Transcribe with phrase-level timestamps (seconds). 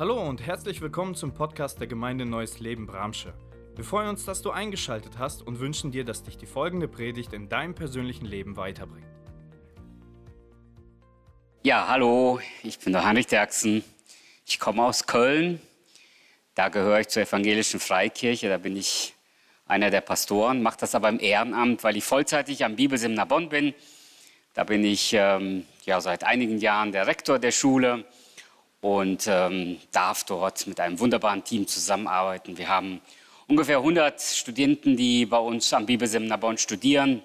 [0.00, 3.34] Hallo und herzlich willkommen zum Podcast der Gemeinde Neues Leben Bramsche.
[3.74, 7.32] Wir freuen uns, dass du eingeschaltet hast und wünschen dir, dass dich die folgende Predigt
[7.32, 9.08] in deinem persönlichen Leben weiterbringt.
[11.64, 13.82] Ja, hallo, ich bin der Heinrich Derksen.
[14.46, 15.60] Ich komme aus Köln.
[16.54, 18.48] Da gehöre ich zur evangelischen Freikirche.
[18.48, 19.14] Da bin ich
[19.66, 23.74] einer der Pastoren, mache das aber im Ehrenamt, weil ich vollzeitig am Bibelseminar Bonn bin.
[24.54, 28.04] Da bin ich ähm, ja, seit einigen Jahren der Rektor der Schule
[28.80, 32.58] und ähm, darf dort mit einem wunderbaren Team zusammenarbeiten.
[32.58, 33.00] Wir haben
[33.48, 37.22] ungefähr 100 Studenten, die bei uns am Bibelseminar Bonn studieren,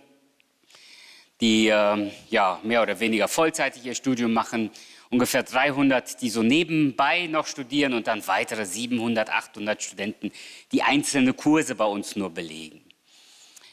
[1.41, 4.71] die ähm, ja, mehr oder weniger vollzeitig ihr Studium machen.
[5.09, 10.31] Ungefähr 300, die so nebenbei noch studieren und dann weitere 700, 800 Studenten,
[10.71, 12.81] die einzelne Kurse bei uns nur belegen.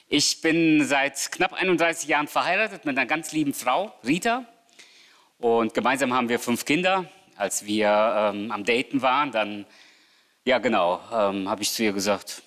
[0.08, 4.44] Ich bin seit knapp 31 Jahren verheiratet mit einer ganz lieben Frau, Rita.
[5.38, 7.08] Und gemeinsam haben wir fünf Kinder
[7.40, 9.66] als wir ähm, am Daten waren, dann,
[10.44, 12.42] ja genau, ähm, habe ich zu ihr gesagt,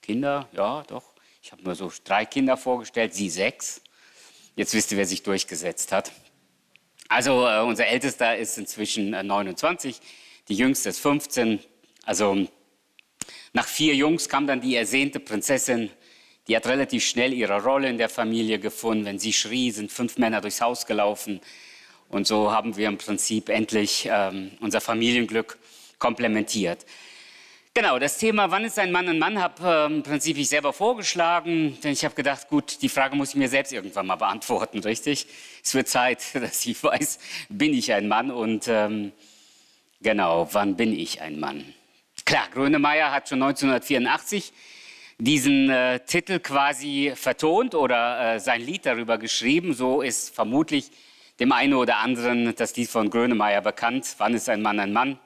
[0.00, 1.04] Kinder, ja doch.
[1.42, 3.82] Ich habe mir so drei Kinder vorgestellt, sie sechs.
[4.56, 6.12] Jetzt wisst ihr, wer sich durchgesetzt hat.
[7.08, 10.00] Also äh, unser Ältester ist inzwischen äh, 29,
[10.48, 11.60] die Jüngste ist 15.
[12.04, 12.46] Also
[13.52, 15.90] nach vier Jungs kam dann die ersehnte Prinzessin.
[16.48, 19.04] Die hat relativ schnell ihre Rolle in der Familie gefunden.
[19.04, 21.40] Wenn sie schrie, sind fünf Männer durchs Haus gelaufen.
[22.10, 25.58] Und so haben wir im Prinzip endlich ähm, unser Familienglück
[25.98, 26.84] komplementiert.
[27.72, 30.72] Genau, das Thema, wann ist ein Mann ein Mann, habe äh, im Prinzip ich selber
[30.72, 34.80] vorgeschlagen, denn ich habe gedacht, gut, die Frage muss ich mir selbst irgendwann mal beantworten,
[34.80, 35.28] richtig?
[35.62, 39.12] Es wird Zeit, dass ich weiß, bin ich ein Mann und ähm,
[40.02, 41.64] genau, wann bin ich ein Mann?
[42.24, 44.52] Klar, Grönemeyer hat schon 1984
[45.18, 50.90] diesen äh, Titel quasi vertont oder äh, sein Lied darüber geschrieben, so ist vermutlich
[51.40, 54.14] dem einen oder anderen das Lied von Grönemeyer bekannt.
[54.18, 55.18] Wann ist ein Mann ein Mann?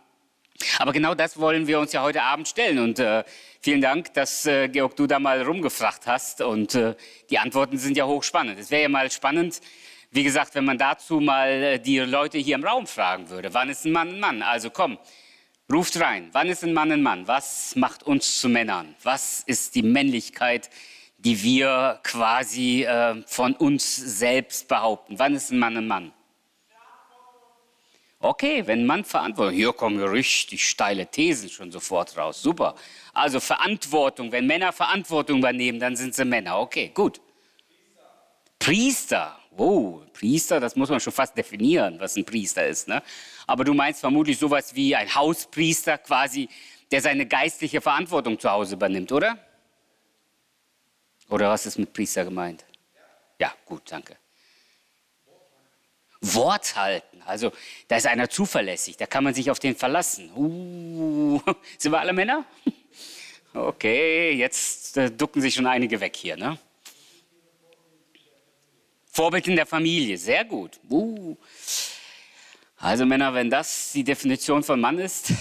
[0.78, 2.78] Aber genau das wollen wir uns ja heute Abend stellen.
[2.78, 3.24] Und äh,
[3.60, 6.40] vielen Dank, dass äh, Georg du da mal rumgefragt hast.
[6.40, 6.94] Und äh,
[7.30, 8.60] die Antworten sind ja hochspannend.
[8.60, 9.60] Es wäre ja mal spannend,
[10.12, 13.52] wie gesagt, wenn man dazu mal äh, die Leute hier im Raum fragen würde.
[13.52, 14.42] Wann ist ein Mann ein Mann?
[14.42, 14.98] Also komm,
[15.70, 16.28] ruft rein.
[16.30, 17.26] Wann ist ein Mann ein Mann?
[17.26, 18.94] Was macht uns zu Männern?
[19.02, 20.70] Was ist die Männlichkeit?
[21.24, 25.18] Die wir quasi äh, von uns selbst behaupten.
[25.18, 26.12] Wann ist ein Mann ein Mann?
[28.20, 32.40] Okay, wenn ein Mann Verantwortung, hier kommen richtig steile Thesen schon sofort raus.
[32.40, 32.74] Super.
[33.12, 36.58] Also Verantwortung, wenn Männer Verantwortung übernehmen, dann sind sie Männer.
[36.58, 37.20] Okay, gut.
[38.58, 39.38] Priester.
[39.50, 42.88] Wow, Priester, das muss man schon fast definieren, was ein Priester ist.
[42.88, 43.02] Ne?
[43.46, 46.48] Aber du meinst vermutlich sowas wie ein Hauspriester quasi,
[46.90, 49.38] der seine geistliche Verantwortung zu Hause übernimmt, oder?
[51.28, 52.64] Oder was ist mit Priester gemeint?
[53.38, 54.16] Ja, gut, danke.
[56.20, 57.22] Wort halten.
[57.26, 57.52] Also,
[57.88, 60.30] da ist einer zuverlässig, da kann man sich auf den verlassen.
[60.34, 61.40] Uh,
[61.78, 62.44] sind wir alle Männer?
[63.56, 66.36] Okay, jetzt äh, ducken sich schon einige weg hier.
[66.36, 66.58] Ne?
[69.06, 70.80] Vorbild in der Familie, sehr gut.
[70.90, 71.36] Uh.
[72.78, 75.32] Also Männer, wenn das die Definition von Mann ist,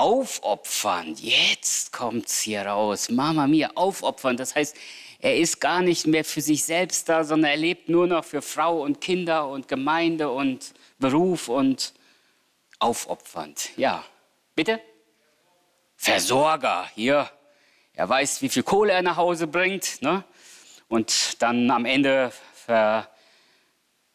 [0.00, 1.14] aufopfern.
[1.18, 3.10] Jetzt kommt es hier raus.
[3.10, 4.38] Mama mia, aufopfern.
[4.38, 4.74] Das heißt,
[5.18, 8.40] er ist gar nicht mehr für sich selbst da, sondern er lebt nur noch für
[8.40, 11.92] Frau und Kinder und Gemeinde und Beruf und
[12.78, 13.76] aufopfernd.
[13.76, 14.02] Ja,
[14.54, 14.80] bitte?
[15.96, 17.30] Versorger, hier.
[17.92, 20.00] Er weiß, wie viel Kohle er nach Hause bringt.
[20.00, 20.24] Ne?
[20.88, 22.32] Und dann am Ende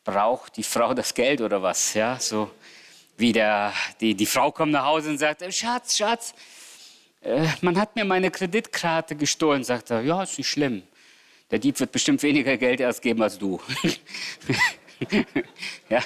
[0.03, 1.93] verbraucht die Frau das Geld oder was.
[1.93, 2.49] Ja, so
[3.17, 6.33] wie der, die, die Frau kommt nach Hause und sagt, äh, Schatz, Schatz,
[7.21, 9.63] äh, man hat mir meine Kreditkarte gestohlen.
[9.63, 10.83] Sagt er, ja, ist nicht schlimm.
[11.51, 13.61] Der Dieb wird bestimmt weniger Geld ausgeben als du.
[15.89, 16.03] ja,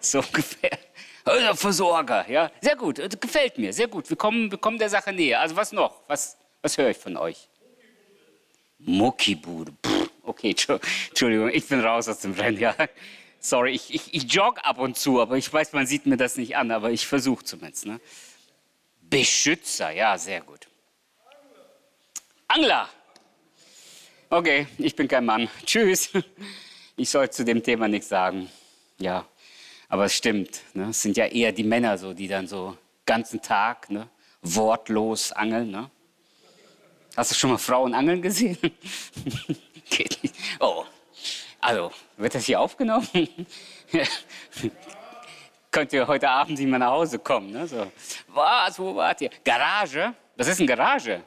[0.00, 0.78] so ungefähr.
[1.24, 4.10] Also Versorger, ja, sehr gut, äh, gefällt mir, sehr gut.
[4.10, 5.40] Wir kommen, wir kommen der Sache näher.
[5.40, 6.02] Also was noch?
[6.08, 7.48] Was, was höre ich von euch?
[8.78, 9.72] Muckibude.
[10.24, 10.54] Okay,
[11.08, 12.74] Entschuldigung, ich bin raus aus dem Rennen, ja.
[13.44, 16.36] Sorry, ich, ich, ich jogge ab und zu, aber ich weiß, man sieht mir das
[16.36, 17.86] nicht an, aber ich versuche zumindest.
[17.86, 18.00] Ne?
[19.00, 20.68] Beschützer, ja, sehr gut.
[22.46, 22.88] Angler.
[24.30, 25.48] Okay, ich bin kein Mann.
[25.66, 26.10] Tschüss.
[26.96, 28.48] Ich soll zu dem Thema nichts sagen.
[28.98, 29.26] Ja,
[29.88, 30.60] aber es stimmt.
[30.74, 30.90] Ne?
[30.90, 34.08] Es sind ja eher die Männer so, die dann so ganzen Tag ne,
[34.40, 35.72] wortlos angeln.
[35.72, 35.90] Ne?
[37.16, 38.56] Hast du schon mal Frauen angeln gesehen?
[39.90, 40.34] Geht nicht.
[40.60, 40.84] Oh,
[41.62, 43.06] also, wird das hier aufgenommen?
[45.70, 47.52] Könnt ihr heute Abend nicht mehr nach Hause kommen?
[47.52, 47.68] Ne?
[47.68, 47.90] So.
[48.26, 49.30] Was, wo wart ihr?
[49.44, 50.12] Garage?
[50.36, 51.22] Was ist eine Garage?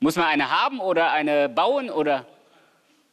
[0.00, 2.26] Muss man eine haben oder eine bauen oder?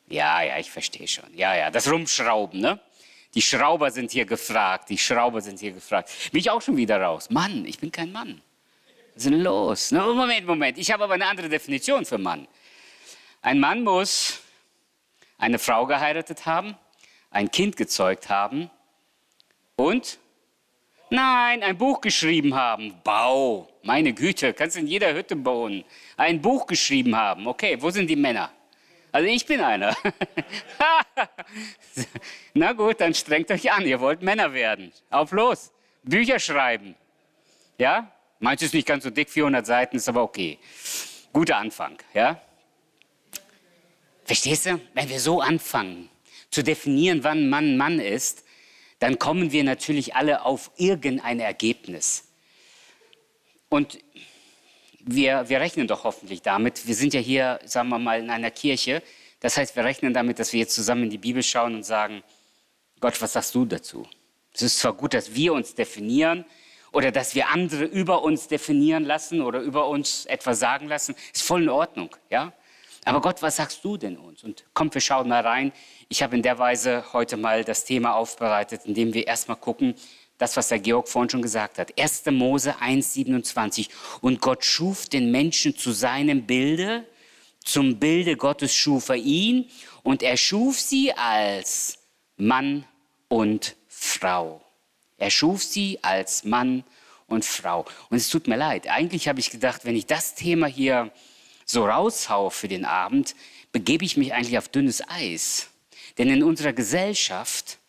[0.07, 1.25] Ja, ja, ich verstehe schon.
[1.35, 2.79] Ja, ja, das Rumschrauben, ne?
[3.35, 4.89] Die Schrauber sind hier gefragt.
[4.89, 6.09] Die Schrauber sind hier gefragt.
[6.31, 7.29] Bin ich auch schon wieder raus?
[7.29, 8.41] Mann, ich bin kein Mann.
[9.13, 9.91] Was ist denn los?
[9.91, 10.77] Moment, Moment.
[10.77, 12.47] Ich habe aber eine andere Definition für Mann.
[13.41, 14.40] Ein Mann muss
[15.41, 16.75] eine Frau geheiratet haben,
[17.31, 18.69] ein Kind gezeugt haben
[19.75, 20.19] und
[21.09, 22.93] nein, ein Buch geschrieben haben.
[23.03, 25.83] Bau, meine Güte, kannst in jeder Hütte bauen.
[26.15, 27.47] Ein Buch geschrieben haben.
[27.47, 28.51] Okay, wo sind die Männer?
[29.11, 29.97] Also ich bin einer.
[32.53, 34.93] Na gut, dann strengt euch an, ihr wollt Männer werden.
[35.09, 35.71] Auf los,
[36.03, 36.95] Bücher schreiben.
[37.77, 38.11] Ja?
[38.39, 40.59] Manches ist nicht ganz so dick, 400 Seiten, ist aber okay.
[41.33, 42.39] Guter Anfang, ja?
[44.31, 44.79] Verstehst du?
[44.93, 46.09] Wenn wir so anfangen
[46.51, 48.45] zu definieren, wann Mann Mann ist,
[48.99, 52.29] dann kommen wir natürlich alle auf irgendein Ergebnis.
[53.67, 53.99] Und
[55.01, 56.87] wir, wir rechnen doch hoffentlich damit.
[56.87, 59.03] Wir sind ja hier, sagen wir mal, in einer Kirche.
[59.41, 62.23] Das heißt, wir rechnen damit, dass wir jetzt zusammen in die Bibel schauen und sagen,
[63.01, 64.07] Gott, was sagst du dazu?
[64.53, 66.45] Es ist zwar gut, dass wir uns definieren
[66.93, 71.43] oder dass wir andere über uns definieren lassen oder über uns etwas sagen lassen, ist
[71.43, 72.53] voll in Ordnung, ja?
[73.05, 74.43] Aber Gott, was sagst du denn uns?
[74.43, 75.71] Und komm, wir schauen mal rein.
[76.07, 79.95] Ich habe in der Weise heute mal das Thema aufbereitet, indem wir erstmal gucken,
[80.37, 81.99] das, was der Georg vorhin schon gesagt hat.
[81.99, 82.25] 1.
[82.27, 83.89] Mose 1, 27.
[84.21, 87.05] Und Gott schuf den Menschen zu seinem Bilde,
[87.63, 89.69] zum Bilde Gottes schuf er ihn
[90.03, 91.99] und er schuf sie als
[92.37, 92.85] Mann
[93.27, 94.61] und Frau.
[95.17, 96.83] Er schuf sie als Mann
[97.27, 97.85] und Frau.
[98.09, 101.11] Und es tut mir leid, eigentlich habe ich gedacht, wenn ich das Thema hier
[101.71, 103.35] so raushau für den Abend,
[103.71, 105.69] begebe ich mich eigentlich auf dünnes Eis.
[106.17, 107.79] Denn in unserer Gesellschaft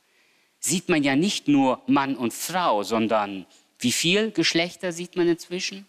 [0.61, 3.47] sieht man ja nicht nur Mann und Frau, sondern
[3.79, 5.87] wie viel Geschlechter sieht man inzwischen?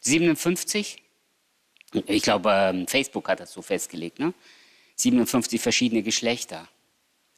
[0.00, 1.00] 57?
[2.06, 4.34] Ich glaube, ähm, Facebook hat das so festgelegt, ne?
[4.96, 6.68] 57 verschiedene Geschlechter.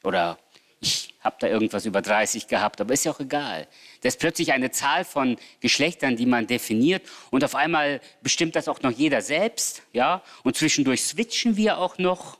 [0.02, 0.38] Oder
[0.84, 3.66] ich habe da irgendwas über 30 gehabt, aber ist ja auch egal.
[4.02, 8.68] Das ist plötzlich eine Zahl von Geschlechtern, die man definiert und auf einmal bestimmt das
[8.68, 10.22] auch noch jeder selbst, ja?
[10.42, 12.38] Und zwischendurch switchen wir auch noch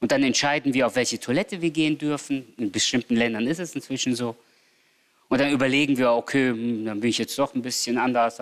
[0.00, 2.52] und dann entscheiden wir, auf welche Toilette wir gehen dürfen.
[2.58, 4.36] In bestimmten Ländern ist es inzwischen so.
[5.28, 8.40] Und dann überlegen wir, okay, hm, dann bin ich jetzt doch ein bisschen anders.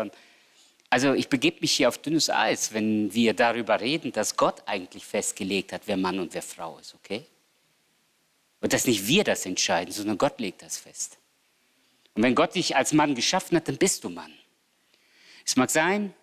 [0.90, 5.04] Also ich begebe mich hier auf dünnes Eis, wenn wir darüber reden, dass Gott eigentlich
[5.04, 7.24] festgelegt hat, wer Mann und wer Frau ist, okay?
[8.64, 11.18] Und dass nicht wir das entscheiden, sondern Gott legt das fest.
[12.14, 14.32] Und wenn Gott dich als Mann geschaffen hat, dann bist du Mann.
[15.44, 16.14] Es mag sein,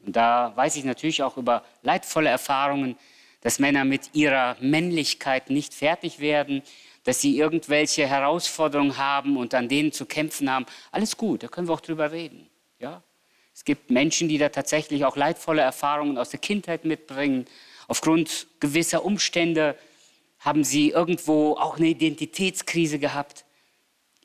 [0.00, 2.96] und da weiß ich natürlich auch über leidvolle Erfahrungen,
[3.42, 6.62] dass Männer mit ihrer Männlichkeit nicht fertig werden,
[7.04, 10.64] dass sie irgendwelche Herausforderungen haben und an denen zu kämpfen haben.
[10.92, 12.48] Alles gut, da können wir auch drüber reden.
[12.78, 13.02] Ja?
[13.52, 17.44] Es gibt Menschen, die da tatsächlich auch leidvolle Erfahrungen aus der Kindheit mitbringen,
[17.86, 19.76] aufgrund gewisser Umstände
[20.42, 23.44] haben sie irgendwo auch eine Identitätskrise gehabt.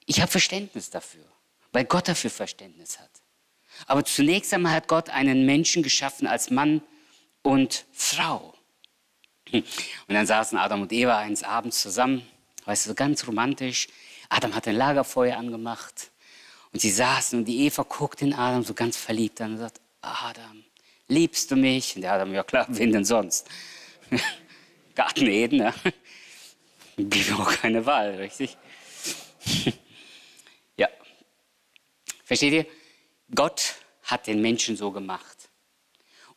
[0.06, 1.24] Ich habe Verständnis dafür,
[1.72, 3.10] weil Gott dafür Verständnis hat.
[3.86, 6.82] Aber zunächst einmal hat Gott einen Menschen geschaffen als Mann
[7.44, 8.56] und Frau.
[9.52, 9.64] Und
[10.08, 12.28] dann saßen Adam und Eva eines Abends zusammen,
[12.66, 13.88] weißt du, ganz romantisch.
[14.30, 16.12] Adam hat ein Lagerfeuer angemacht
[16.74, 19.80] und sie saßen und die Eva guckt den Adam so ganz verliebt an und sagt,
[20.02, 20.64] Adam,
[21.08, 21.96] liebst du mich?
[21.96, 23.48] Und der Adam, ja klar, wen denn sonst?
[24.96, 25.74] Garten Eden, ja.
[26.98, 28.58] Blieb auch keine Wahl, richtig?
[30.78, 30.90] ja.
[32.26, 32.66] Versteht ihr?
[33.34, 35.50] Gott hat den Menschen so gemacht.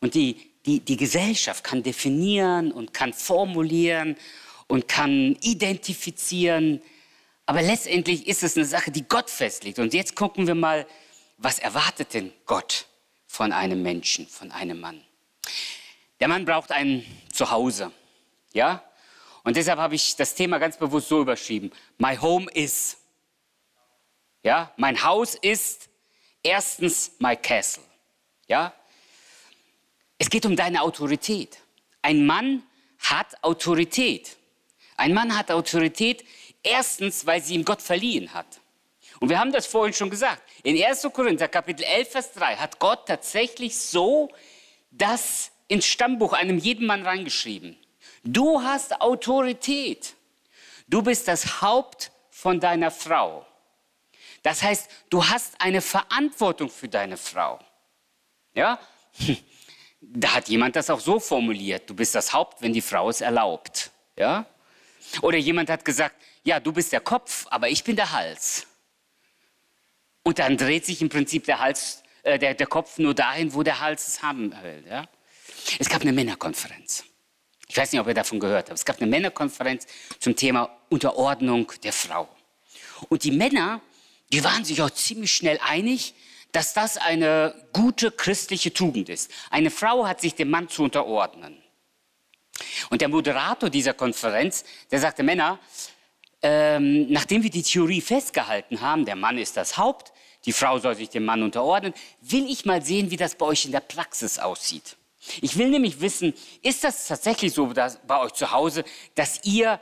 [0.00, 4.16] Und die, die, die Gesellschaft kann definieren und kann formulieren
[4.66, 6.82] und kann identifizieren.
[7.46, 9.78] Aber letztendlich ist es eine Sache, die Gott festlegt.
[9.78, 10.86] Und jetzt gucken wir mal,
[11.38, 12.86] was erwartet denn Gott
[13.26, 15.02] von einem Menschen, von einem Mann?
[16.20, 17.92] Der Mann braucht ein Zuhause.
[18.52, 18.84] Ja?
[19.42, 21.70] Und deshalb habe ich das Thema ganz bewusst so überschrieben.
[21.98, 22.98] My home is.
[24.42, 25.88] Ja, mein Haus ist
[26.42, 27.84] erstens my castle.
[28.48, 28.74] Ja?
[30.18, 31.58] Es geht um deine Autorität.
[32.02, 32.62] Ein Mann
[32.98, 34.36] hat Autorität.
[34.96, 36.24] Ein Mann hat Autorität
[36.62, 38.60] erstens, weil sie ihm Gott verliehen hat.
[39.20, 40.42] Und wir haben das vorhin schon gesagt.
[40.62, 41.08] In 1.
[41.12, 44.30] Korinther Kapitel 11, Vers 3 hat Gott tatsächlich so
[44.90, 47.76] das ins Stammbuch einem jeden Mann reingeschrieben.
[48.22, 50.14] Du hast Autorität.
[50.86, 53.46] Du bist das Haupt von deiner Frau.
[54.42, 57.58] Das heißt, du hast eine Verantwortung für deine Frau.
[58.54, 58.78] Ja?
[60.02, 61.90] Da hat jemand das auch so formuliert.
[61.90, 63.90] Du bist das Haupt, wenn die Frau es erlaubt.
[64.16, 64.46] Ja?
[65.20, 68.66] Oder jemand hat gesagt, ja, du bist der Kopf, aber ich bin der Hals.
[70.22, 73.62] Und dann dreht sich im Prinzip der, Hals, äh, der, der Kopf nur dahin, wo
[73.62, 74.84] der Hals es haben will.
[74.88, 75.06] Ja?
[75.78, 77.04] Es gab eine Männerkonferenz.
[77.70, 78.80] Ich weiß nicht, ob ihr davon gehört habt.
[78.80, 79.86] Es gab eine Männerkonferenz
[80.18, 82.28] zum Thema Unterordnung der Frau.
[83.08, 83.80] Und die Männer,
[84.32, 86.14] die waren sich auch ziemlich schnell einig,
[86.50, 89.30] dass das eine gute christliche Tugend ist.
[89.50, 91.62] Eine Frau hat sich dem Mann zu unterordnen.
[92.90, 95.60] Und der Moderator dieser Konferenz, der sagte, Männer,
[96.42, 100.12] ähm, nachdem wir die Theorie festgehalten haben, der Mann ist das Haupt,
[100.44, 103.64] die Frau soll sich dem Mann unterordnen, will ich mal sehen, wie das bei euch
[103.64, 104.96] in der Praxis aussieht.
[105.40, 107.72] Ich will nämlich wissen, ist das tatsächlich so
[108.06, 108.84] bei euch zu Hause,
[109.14, 109.80] dass ihr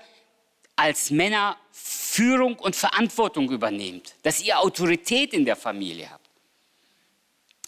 [0.74, 6.28] als Männer Führung und Verantwortung übernehmt, dass ihr Autorität in der Familie habt?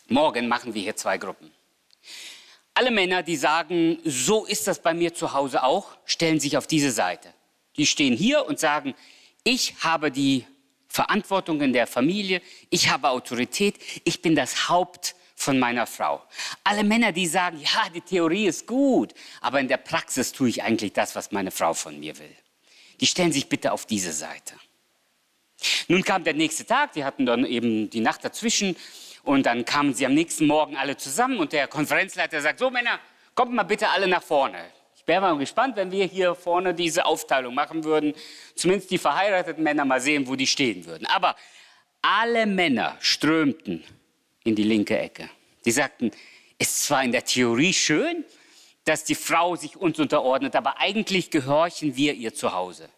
[0.08, 1.52] Morgen machen wir hier zwei Gruppen.
[2.74, 6.66] Alle Männer, die sagen, so ist das bei mir zu Hause auch, stellen sich auf
[6.66, 7.32] diese Seite.
[7.76, 8.94] Die stehen hier und sagen,
[9.44, 10.46] ich habe die
[10.88, 16.23] Verantwortung in der Familie, ich habe Autorität, ich bin das Haupt von meiner Frau.
[16.64, 20.62] Alle Männer, die sagen, ja, die Theorie ist gut, aber in der Praxis tue ich
[20.62, 22.37] eigentlich das, was meine Frau von mir will.
[23.00, 24.54] Die stellen sich bitte auf diese Seite.
[25.88, 28.76] Nun kam der nächste Tag, die hatten dann eben die Nacht dazwischen
[29.23, 33.00] und dann kamen sie am nächsten Morgen alle zusammen und der Konferenzleiter sagt, so Männer,
[33.35, 34.59] kommt mal bitte alle nach vorne.
[34.94, 38.12] Ich wäre mal gespannt, wenn wir hier vorne diese Aufteilung machen würden.
[38.54, 41.06] Zumindest die verheirateten Männer mal sehen, wo die stehen würden.
[41.06, 41.35] Aber
[42.02, 43.82] alle Männer strömten
[44.44, 45.28] in die linke Ecke.
[45.64, 46.11] Die sagten,
[46.59, 48.25] es ist zwar in der Theorie schön,
[48.85, 52.88] dass die Frau sich uns unterordnet, aber eigentlich gehorchen wir ihr zu Hause.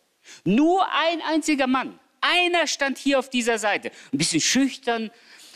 [0.45, 5.11] Nur ein einziger Mann, einer stand hier auf dieser Seite, ein bisschen schüchtern,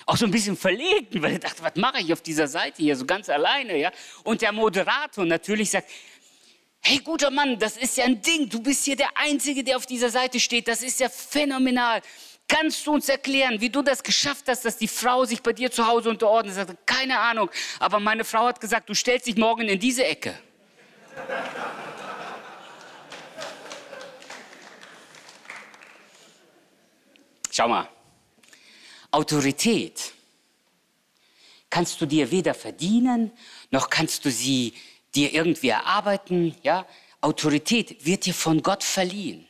[0.05, 2.97] auch so ein bisschen verlegen, weil er dachte, was mache ich auf dieser Seite hier
[2.97, 3.91] so ganz alleine, ja?
[4.25, 5.91] Und der Moderator natürlich sagt,
[6.89, 8.49] Hey, guter Mann, das ist ja ein Ding.
[8.49, 10.69] Du bist hier der Einzige, der auf dieser Seite steht.
[10.69, 12.01] Das ist ja phänomenal.
[12.49, 15.71] Kannst du uns erklären, wie du das geschafft hast, dass die Frau sich bei dir
[15.71, 16.53] zu Hause unterordnet?
[16.53, 17.51] Ich sagte, keine Ahnung.
[17.81, 20.39] Aber meine Frau hat gesagt, du stellst dich morgen in diese Ecke.
[27.51, 27.89] Schau mal.
[29.11, 30.13] Autorität
[31.71, 33.33] kannst du dir weder verdienen,
[33.71, 34.75] noch kannst du sie
[35.15, 36.87] dir irgendwie erarbeiten, ja,
[37.21, 39.49] Autorität wird dir von Gott verliehen.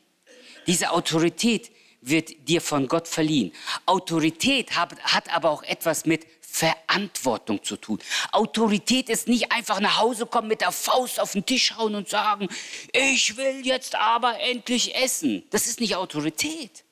[0.66, 1.70] Diese Autorität
[2.08, 3.52] wird dir von Gott verliehen.
[3.84, 7.98] Autorität hat, hat aber auch etwas mit Verantwortung zu tun.
[8.32, 12.08] Autorität ist nicht einfach nach Hause kommen, mit der Faust auf den Tisch hauen und
[12.08, 12.48] sagen,
[12.92, 15.42] ich will jetzt aber endlich essen.
[15.50, 16.84] Das ist nicht Autorität.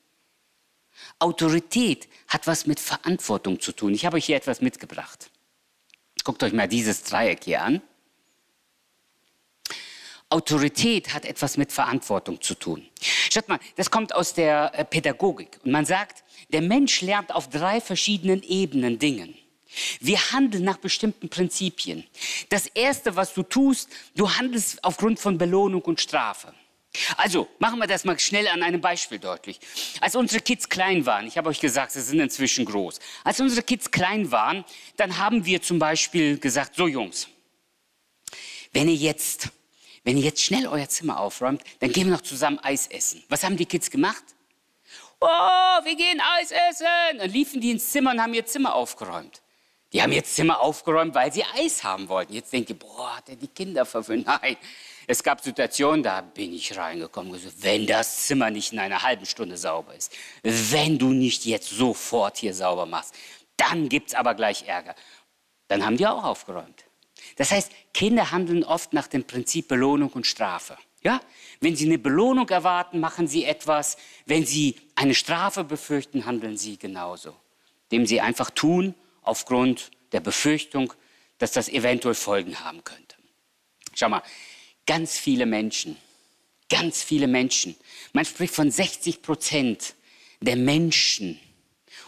[1.19, 3.95] Autorität hat was mit Verantwortung zu tun.
[3.95, 5.31] Ich habe euch hier etwas mitgebracht.
[6.25, 7.83] Guckt euch mal dieses Dreieck hier an.
[10.31, 12.87] Autorität hat etwas mit Verantwortung zu tun.
[13.33, 15.61] Schaut mal, das kommt aus der äh, Pädagogik.
[15.65, 19.37] Und man sagt, der Mensch lernt auf drei verschiedenen Ebenen Dingen.
[20.01, 22.05] Wir handeln nach bestimmten Prinzipien.
[22.49, 26.55] Das Erste, was du tust, du handelst aufgrund von Belohnung und Strafe.
[27.17, 29.59] Also machen wir das mal schnell an einem Beispiel deutlich.
[30.01, 33.01] Als unsere Kids klein waren, ich habe euch gesagt, sie sind inzwischen groß.
[33.25, 34.65] Als unsere Kids klein waren,
[34.97, 37.29] dann haben wir zum Beispiel gesagt, so Jungs,
[38.73, 39.51] wenn ihr jetzt
[40.05, 43.25] wenn ihr jetzt schnell euer Zimmer aufräumt, dann gehen wir noch zusammen Eis essen.
[43.29, 44.25] Was haben die Kids gemacht?
[45.21, 47.19] Oh, wir gehen Eis essen.
[47.19, 49.41] Dann liefen die ins Zimmer und haben ihr Zimmer aufgeräumt.
[49.95, 52.35] Die haben ihr Zimmer aufgeräumt, weil sie Eis haben wollten.
[52.35, 54.27] Jetzt denkt ihr, boah, hat er die Kinder verwöhnt?
[54.43, 54.57] Nein.
[55.07, 59.03] Es gab Situationen, da bin ich reingekommen und gesagt, wenn das Zimmer nicht in einer
[59.03, 63.15] halben Stunde sauber ist, wenn du nicht jetzt sofort hier sauber machst,
[63.57, 64.95] dann gibt es aber gleich Ärger.
[65.69, 66.84] Dann haben die auch aufgeräumt.
[67.37, 70.77] Das heißt, Kinder handeln oft nach dem Prinzip Belohnung und Strafe.
[71.03, 71.21] Ja?
[71.61, 73.97] Wenn sie eine Belohnung erwarten, machen sie etwas.
[74.27, 77.37] Wenn sie eine Strafe befürchten, handeln sie genauso.
[77.93, 80.93] Dem sie einfach tun aufgrund der Befürchtung,
[81.39, 83.17] dass das eventuell Folgen haben könnte.
[83.95, 84.23] Schau mal,
[84.87, 85.97] ganz viele Menschen,
[86.69, 87.77] ganz viele Menschen,
[88.13, 89.95] man spricht von 60 Prozent
[90.41, 91.41] der Menschen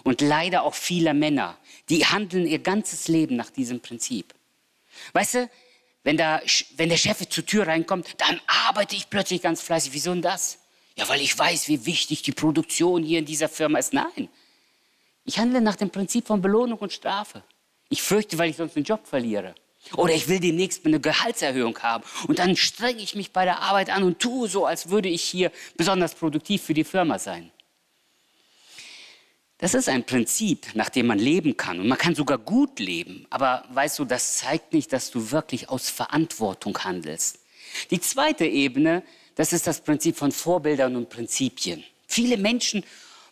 [0.05, 1.59] und leider auch vieler Männer,
[1.89, 4.35] die handeln ihr ganzes Leben nach diesem Prinzip.
[5.13, 5.51] Weißt du,
[6.03, 6.41] wenn, da,
[6.77, 9.93] wenn der Chef zur Tür reinkommt, dann arbeite ich plötzlich ganz fleißig.
[9.93, 10.59] Wieso denn das?
[10.97, 13.93] Ja, weil ich weiß, wie wichtig die Produktion hier in dieser Firma ist.
[13.93, 14.29] Nein,
[15.25, 17.43] ich handle nach dem Prinzip von Belohnung und Strafe.
[17.89, 19.55] Ich fürchte, weil ich sonst den Job verliere.
[19.95, 22.05] Oder ich will demnächst eine Gehaltserhöhung haben.
[22.27, 25.23] Und dann strenge ich mich bei der Arbeit an und tue so, als würde ich
[25.23, 27.51] hier besonders produktiv für die Firma sein.
[29.59, 31.81] Das ist ein Prinzip, nach dem man leben kann.
[31.81, 33.27] Und man kann sogar gut leben.
[33.31, 37.39] Aber weißt du, das zeigt nicht, dass du wirklich aus Verantwortung handelst.
[37.91, 39.03] Die zweite Ebene,
[39.35, 41.85] das ist das Prinzip von Vorbildern und Prinzipien.
[42.07, 42.85] Viele Menschen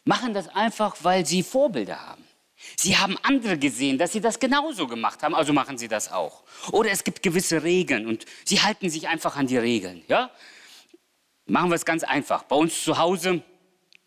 [0.04, 2.24] machen das einfach, weil sie Vorbilder haben.
[2.76, 6.42] Sie haben andere gesehen, dass sie das genauso gemacht haben, also machen sie das auch.
[6.72, 10.02] Oder es gibt gewisse Regeln und sie halten sich einfach an die Regeln.
[10.08, 10.30] Ja?
[11.46, 12.44] Machen wir es ganz einfach.
[12.44, 13.42] Bei uns zu Hause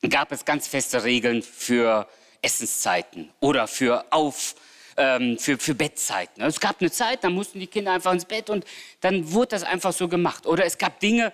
[0.10, 2.08] gab es ganz feste Regeln für
[2.42, 4.56] Essenszeiten oder für Auf,
[4.96, 6.44] ähm, für, für Bettzeiten.
[6.44, 8.66] Es gab eine Zeit, da mussten die Kinder einfach ins Bett und
[9.01, 10.46] dann wurde das einfach so gemacht.
[10.46, 11.34] Oder es gab Dinge,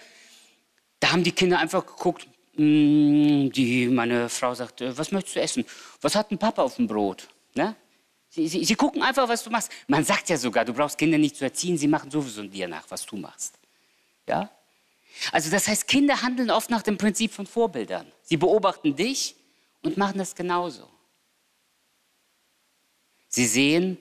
[0.99, 5.65] da haben die Kinder einfach geguckt, Mm, die, meine Frau sagte, was möchtest du essen?
[6.01, 7.27] Was hat ein Papa auf dem Brot?
[7.55, 7.75] Ne?
[8.29, 9.71] Sie, sie, sie, gucken einfach, was du machst.
[9.87, 12.85] Man sagt ja sogar, du brauchst Kinder nicht zu erziehen, sie machen sowieso dir nach,
[12.89, 13.55] was du machst.
[14.27, 14.49] Ja?
[15.31, 18.11] Also das heißt, Kinder handeln oft nach dem Prinzip von Vorbildern.
[18.23, 19.35] Sie beobachten dich
[19.81, 20.89] und machen das genauso.
[23.27, 23.97] Sie sehen,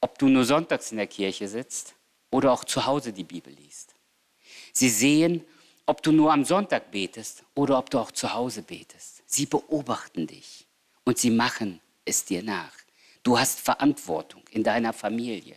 [0.00, 1.94] ob du nur sonntags in der Kirche sitzt
[2.30, 3.94] oder auch zu Hause die Bibel liest.
[4.72, 5.44] Sie sehen,
[5.86, 9.22] ob du nur am Sonntag betest oder ob du auch zu Hause betest.
[9.26, 10.66] Sie beobachten dich
[11.04, 12.72] und sie machen es dir nach.
[13.22, 15.56] Du hast Verantwortung in deiner Familie.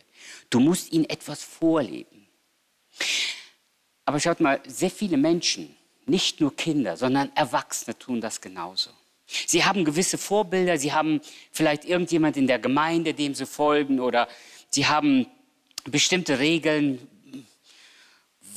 [0.50, 2.26] Du musst ihnen etwas vorleben.
[4.04, 5.76] Aber schaut mal, sehr viele Menschen,
[6.08, 8.90] nicht nur Kinder, sondern Erwachsene tun das genauso.
[9.26, 11.20] Sie haben gewisse Vorbilder, sie haben
[11.52, 14.26] vielleicht irgendjemand in der Gemeinde, dem sie folgen, oder
[14.70, 15.26] sie haben
[15.84, 17.06] bestimmte Regeln,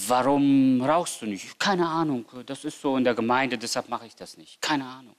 [0.08, 1.60] Warum rauchst du nicht?
[1.60, 2.26] Keine Ahnung.
[2.46, 4.62] Das ist so in der Gemeinde, deshalb mache ich das nicht.
[4.62, 5.16] Keine Ahnung.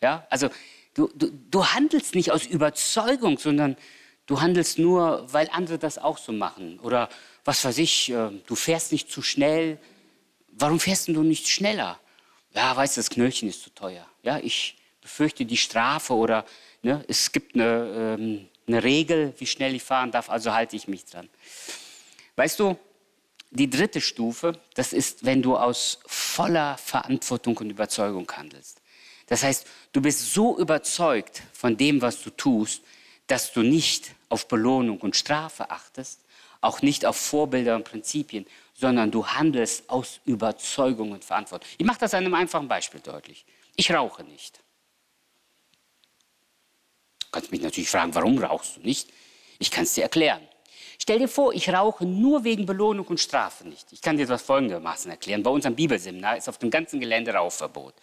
[0.00, 0.48] Ja, also
[0.94, 3.76] du, du, du handelst nicht aus Überzeugung, sondern
[4.26, 6.78] du handelst nur, weil andere das auch so machen.
[6.80, 7.08] Oder
[7.44, 9.78] was weiß ich, äh, du fährst nicht zu schnell.
[10.58, 12.00] Warum fährst du nicht schneller?
[12.52, 14.04] Ja, weißt du, das Knöllchen ist zu teuer.
[14.22, 16.44] Ja, ich befürchte die Strafe oder
[16.82, 20.88] ne, es gibt eine, ähm, eine Regel, wie schnell ich fahren darf, also halte ich
[20.88, 21.28] mich dran.
[22.34, 22.76] Weißt du,
[23.50, 28.80] die dritte Stufe, das ist, wenn du aus voller Verantwortung und Überzeugung handelst.
[29.26, 32.82] Das heißt, du bist so überzeugt von dem, was du tust,
[33.28, 36.20] dass du nicht auf Belohnung und Strafe achtest,
[36.60, 38.46] auch nicht auf Vorbilder und Prinzipien,
[38.78, 41.68] sondern du handelst aus Überzeugung und Verantwortung.
[41.78, 43.44] Ich mache das an einem einfachen Beispiel deutlich.
[43.74, 44.60] Ich rauche nicht.
[47.18, 49.10] Du kannst mich natürlich fragen, warum rauchst du nicht?
[49.58, 50.40] Ich kann es dir erklären.
[51.00, 53.92] Stell dir vor, ich rauche nur wegen Belohnung und Strafe nicht.
[53.92, 55.42] Ich kann dir das folgendermaßen erklären.
[55.42, 57.94] Bei uns am Bibelseminar ist auf dem ganzen Gelände Rauchverbot.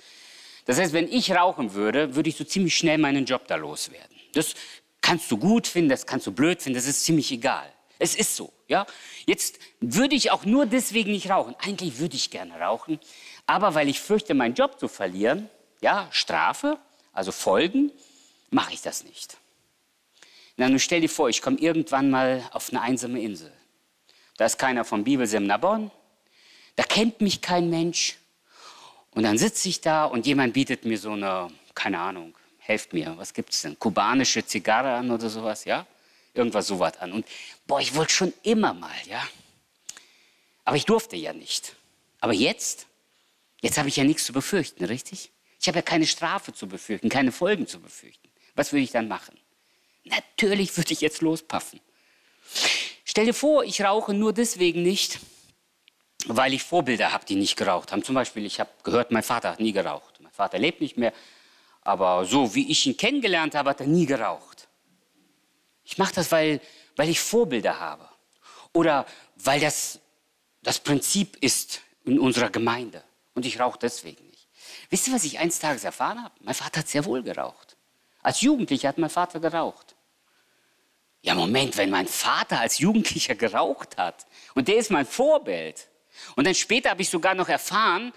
[0.66, 4.16] Das heißt, wenn ich rauchen würde, würde ich so ziemlich schnell meinen Job da loswerden.
[4.34, 4.56] Das
[5.00, 7.72] kannst du gut finden, das kannst du blöd finden, das ist ziemlich egal.
[7.98, 8.86] Es ist so, ja.
[9.26, 11.56] Jetzt würde ich auch nur deswegen nicht rauchen.
[11.60, 13.00] Eigentlich würde ich gerne rauchen,
[13.46, 15.50] aber weil ich fürchte, meinen Job zu verlieren,
[15.82, 16.78] ja, Strafe,
[17.14, 17.92] also Folgen,
[18.50, 19.38] mache ich das nicht.
[20.58, 23.52] Na, nun stell dir vor, ich komme irgendwann mal auf eine einsame Insel.
[24.38, 25.92] Da ist keiner vom Bibelseminar Bonn,
[26.76, 28.18] da kennt mich kein Mensch.
[29.12, 33.14] Und dann sitze ich da und jemand bietet mir so eine, keine Ahnung, helft mir,
[33.18, 33.80] was gibt es denn?
[33.80, 35.86] Kubanische Zigarre an oder sowas, ja?
[36.36, 37.12] Irgendwas sowas an.
[37.12, 37.26] Und
[37.66, 39.26] boah, ich wollte schon immer mal, ja?
[40.66, 41.76] Aber ich durfte ja nicht.
[42.20, 42.88] Aber jetzt,
[43.62, 45.32] jetzt habe ich ja nichts zu befürchten, richtig?
[45.60, 48.30] Ich habe ja keine Strafe zu befürchten, keine Folgen zu befürchten.
[48.56, 49.38] Was würde ich dann machen?
[50.04, 51.80] Natürlich würde ich jetzt lospaffen.
[53.04, 55.20] Stell dir vor, ich rauche nur deswegen nicht,
[56.28, 58.04] weil ich Vorbilder habe, die nicht geraucht haben.
[58.04, 60.20] Zum Beispiel, ich habe gehört, mein Vater hat nie geraucht.
[60.20, 61.14] Mein Vater lebt nicht mehr,
[61.82, 64.55] aber so wie ich ihn kennengelernt habe, hat er nie geraucht.
[65.86, 66.60] Ich mache das, weil,
[66.96, 68.10] weil ich Vorbilder habe.
[68.74, 69.06] Oder
[69.38, 70.00] weil das
[70.66, 73.04] das Prinzip ist in unserer Gemeinde.
[73.36, 74.48] Und ich rauche deswegen nicht.
[74.90, 76.34] Wisst ihr, was ich eines Tages erfahren habe?
[76.42, 77.78] Mein Vater hat sehr wohl geraucht.
[78.24, 79.96] Als Jugendlicher hat mein Vater geraucht.
[81.22, 85.88] Ja, Moment, wenn mein Vater als Jugendlicher geraucht hat und der ist mein Vorbild.
[86.36, 88.12] Und dann später habe ich sogar noch erfahren,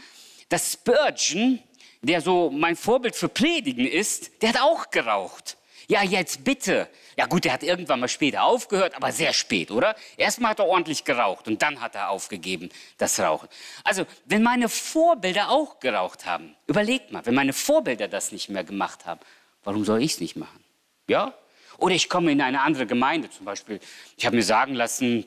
[0.48, 1.62] dass Spurgeon,
[2.00, 5.58] der so mein Vorbild für Predigen ist, der hat auch geraucht.
[5.90, 6.86] Ja, jetzt bitte.
[7.16, 9.96] Ja gut, der hat irgendwann mal später aufgehört, aber sehr spät, oder?
[10.18, 13.48] Erstmal hat er ordentlich geraucht und dann hat er aufgegeben, das Rauchen.
[13.84, 18.64] Also, wenn meine Vorbilder auch geraucht haben, überlegt mal, wenn meine Vorbilder das nicht mehr
[18.64, 19.20] gemacht haben,
[19.64, 20.62] warum soll ich es nicht machen?
[21.08, 21.32] Ja?
[21.78, 23.80] Oder ich komme in eine andere Gemeinde zum Beispiel.
[24.18, 25.26] Ich habe mir sagen lassen,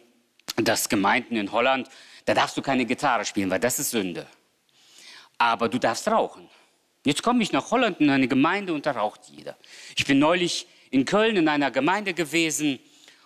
[0.58, 1.90] dass Gemeinden in Holland,
[2.26, 4.28] da darfst du keine Gitarre spielen, weil das ist Sünde.
[5.40, 6.48] Aber du darfst rauchen.
[7.04, 9.58] Jetzt komme ich nach Holland in eine Gemeinde und da raucht jeder.
[9.96, 12.80] Ich bin neulich in Köln in einer Gemeinde gewesen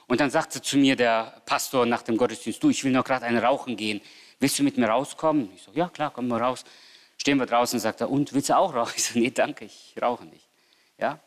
[0.07, 3.25] und dann sagte zu mir der Pastor nach dem Gottesdienst, du, ich will noch gerade
[3.25, 4.01] eine rauchen gehen.
[4.39, 5.49] Willst du mit mir rauskommen?
[5.55, 6.63] Ich so, ja klar, komm mal raus.
[7.17, 8.93] Stehen wir draußen, sagt er, und willst du auch rauchen?
[8.97, 10.47] Ich so, nee, danke, ich rauche nicht.
[10.97, 11.19] Ja?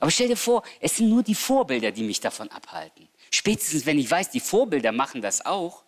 [0.00, 3.08] Aber stell dir vor, es sind nur die Vorbilder, die mich davon abhalten.
[3.30, 5.82] Spätestens, wenn ich weiß, die Vorbilder machen das auch,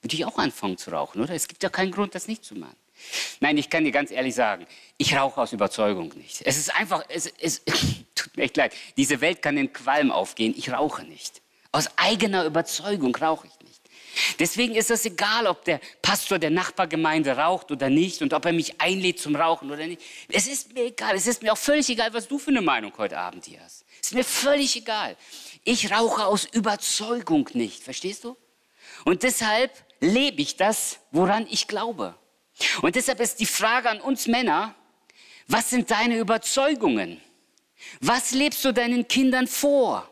[0.00, 1.34] würde ich auch anfangen zu rauchen, oder?
[1.34, 2.76] Es gibt ja keinen Grund, das nicht zu machen.
[3.40, 4.66] Nein, ich kann dir ganz ehrlich sagen,
[4.98, 6.42] ich rauche aus Überzeugung nicht.
[6.44, 7.62] Es ist einfach, es, es
[8.14, 8.72] tut mir echt leid.
[8.96, 10.54] Diese Welt kann in Qualm aufgehen.
[10.56, 11.42] Ich rauche nicht.
[11.72, 13.80] Aus eigener Überzeugung rauche ich nicht.
[14.38, 18.52] Deswegen ist es egal, ob der Pastor der Nachbargemeinde raucht oder nicht und ob er
[18.52, 20.02] mich einlädt zum Rauchen oder nicht.
[20.28, 21.16] Es ist mir egal.
[21.16, 23.84] Es ist mir auch völlig egal, was du für eine Meinung heute Abend hier hast.
[24.00, 25.16] Es ist mir völlig egal.
[25.64, 27.82] Ich rauche aus Überzeugung nicht.
[27.82, 28.36] Verstehst du?
[29.04, 32.14] Und deshalb lebe ich das, woran ich glaube.
[32.82, 34.74] Und deshalb ist die Frage an uns Männer,
[35.48, 37.20] was sind deine Überzeugungen?
[38.00, 40.08] Was lebst du deinen Kindern vor?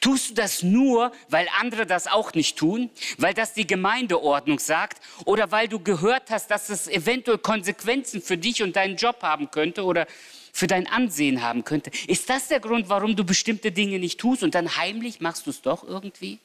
[0.00, 5.02] Tust du das nur, weil andere das auch nicht tun, weil das die Gemeindeordnung sagt
[5.26, 9.50] oder weil du gehört hast, dass es eventuell Konsequenzen für dich und deinen Job haben
[9.50, 10.06] könnte oder
[10.52, 11.90] für dein Ansehen haben könnte?
[12.06, 15.50] Ist das der Grund, warum du bestimmte Dinge nicht tust und dann heimlich machst du
[15.50, 16.38] es doch irgendwie?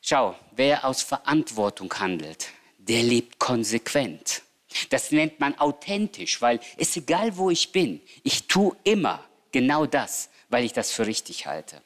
[0.00, 2.48] Schau, wer aus Verantwortung handelt,
[2.88, 4.42] der lebt konsequent.
[4.90, 10.30] Das nennt man authentisch, weil es egal, wo ich bin, ich tue immer genau das,
[10.48, 11.80] weil ich das für richtig halte.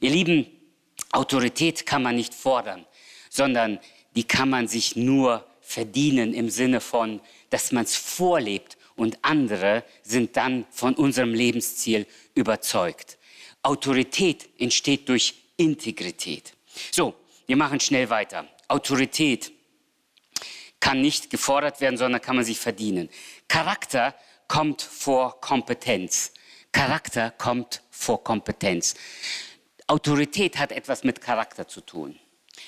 [0.00, 0.46] Ihr Lieben,
[1.12, 2.84] Autorität kann man nicht fordern,
[3.30, 3.78] sondern
[4.16, 9.84] die kann man sich nur verdienen im Sinne von, dass man es vorlebt und andere
[10.02, 13.18] sind dann von unserem Lebensziel überzeugt.
[13.62, 16.54] Autorität entsteht durch Integrität.
[16.90, 17.14] So,
[17.46, 18.46] wir machen schnell weiter.
[18.68, 19.52] Autorität
[20.82, 23.08] kann nicht gefordert werden, sondern kann man sich verdienen.
[23.46, 24.16] Charakter
[24.48, 26.32] kommt vor Kompetenz.
[26.72, 28.96] Charakter kommt vor Kompetenz.
[29.86, 32.18] Autorität hat etwas mit Charakter zu tun.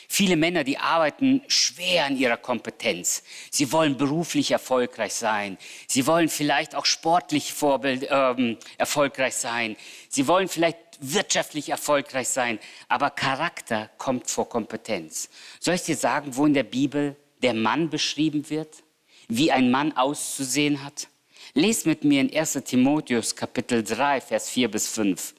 [0.08, 3.24] Viele Männer, die arbeiten schwer an ihrer Kompetenz.
[3.50, 5.58] Sie wollen beruflich erfolgreich sein.
[5.88, 9.76] Sie wollen vielleicht auch sportlich Vorbild, ähm, erfolgreich sein.
[10.08, 12.60] Sie wollen vielleicht wirtschaftlich erfolgreich sein.
[12.88, 15.28] Aber Charakter kommt vor Kompetenz.
[15.58, 18.82] Soll ich dir sagen, wo in der Bibel der Mann beschrieben wird?
[19.28, 21.08] Wie ein Mann auszusehen hat?
[21.52, 25.34] Lest mit mir in 1 Timotheus Kapitel 3, Vers 4 bis 5.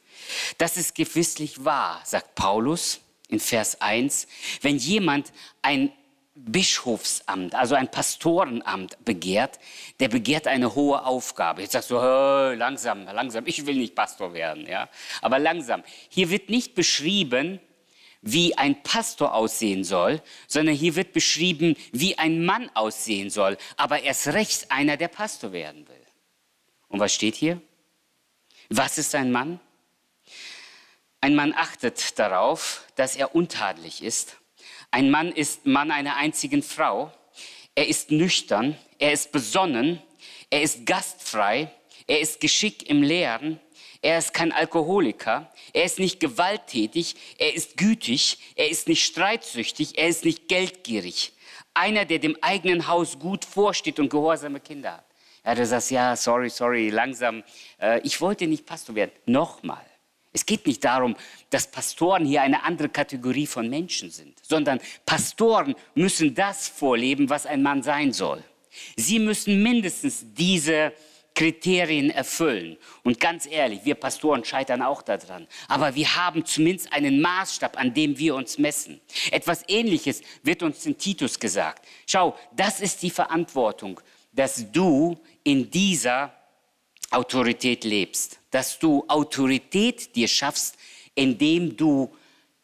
[0.60, 4.28] Das ist gewisslich wahr, sagt Paulus in Vers 1.
[4.62, 5.91] Wenn jemand ein
[6.36, 9.58] Bischofsamt, also ein Pastorenamt begehrt,
[10.00, 11.63] der begehrt eine hohe Aufgabe.
[11.63, 14.89] Jetzt sagst du, langsam, langsam, ich will nicht Pastor werden, ja.
[15.22, 15.82] Aber langsam.
[16.10, 17.60] Hier wird nicht beschrieben,
[18.26, 24.02] wie ein Pastor aussehen soll, sondern hier wird beschrieben, wie ein Mann aussehen soll, aber
[24.02, 25.96] erst recht einer, der Pastor werden will.
[26.90, 27.62] Und was steht hier?
[28.70, 29.60] Was ist ein Mann?
[31.22, 34.38] Ein Mann achtet darauf, dass er untadelig ist.
[34.90, 37.14] Ein Mann ist Mann einer einzigen Frau.
[37.76, 40.02] Er ist nüchtern, er ist besonnen,
[40.50, 41.72] er ist gastfrei,
[42.08, 43.60] er ist geschickt im Lehren,
[44.06, 49.98] er ist kein Alkoholiker, er ist nicht gewalttätig, er ist gütig, er ist nicht streitsüchtig,
[49.98, 51.34] er ist nicht geldgierig.
[51.74, 55.06] Einer, der dem eigenen Haus gut vorsteht und gehorsame Kinder hat.
[55.44, 57.44] Ja, du sagst, ja, sorry, sorry, langsam.
[57.82, 59.12] Äh, ich wollte nicht Pastor werden.
[59.26, 59.84] Nochmal.
[60.34, 61.15] Es geht nicht darum,
[61.50, 67.48] dass Pastoren hier eine andere Kategorie von Menschen sind, sondern Pastoren müssen das vorleben, was
[67.48, 68.44] ein Mann sein soll.
[68.98, 70.94] Sie müssen mindestens diese
[71.36, 72.78] Kriterien erfüllen.
[73.04, 75.48] Und ganz ehrlich, wir Pastoren scheitern auch daran.
[75.67, 79.02] Aber wir haben zumindest einen Maßstab, an dem wir uns messen.
[79.32, 81.86] Etwas Ähnliches wird uns in Titus gesagt.
[82.08, 84.00] Schau, das ist die Verantwortung,
[84.32, 86.34] dass du in dieser
[87.12, 90.78] Autorität lebst, dass du Autorität dir schaffst,
[91.13, 92.13] indem du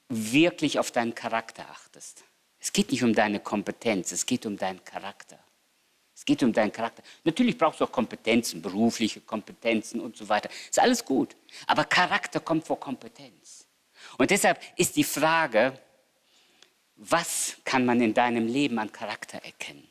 [0.09, 2.23] wirklich auf deinen Charakter achtest.
[2.59, 5.39] Es geht nicht um deine Kompetenz, es geht um deinen Charakter.
[6.21, 7.01] Es geht um deinen Charakter.
[7.23, 10.51] Natürlich brauchst du auch Kompetenzen, berufliche Kompetenzen und so weiter.
[10.69, 11.35] Ist alles gut.
[11.65, 13.65] Aber Charakter kommt vor Kompetenz.
[14.19, 15.73] Und deshalb ist die Frage,
[16.95, 19.87] was kann man in deinem Leben an Charakter erkennen?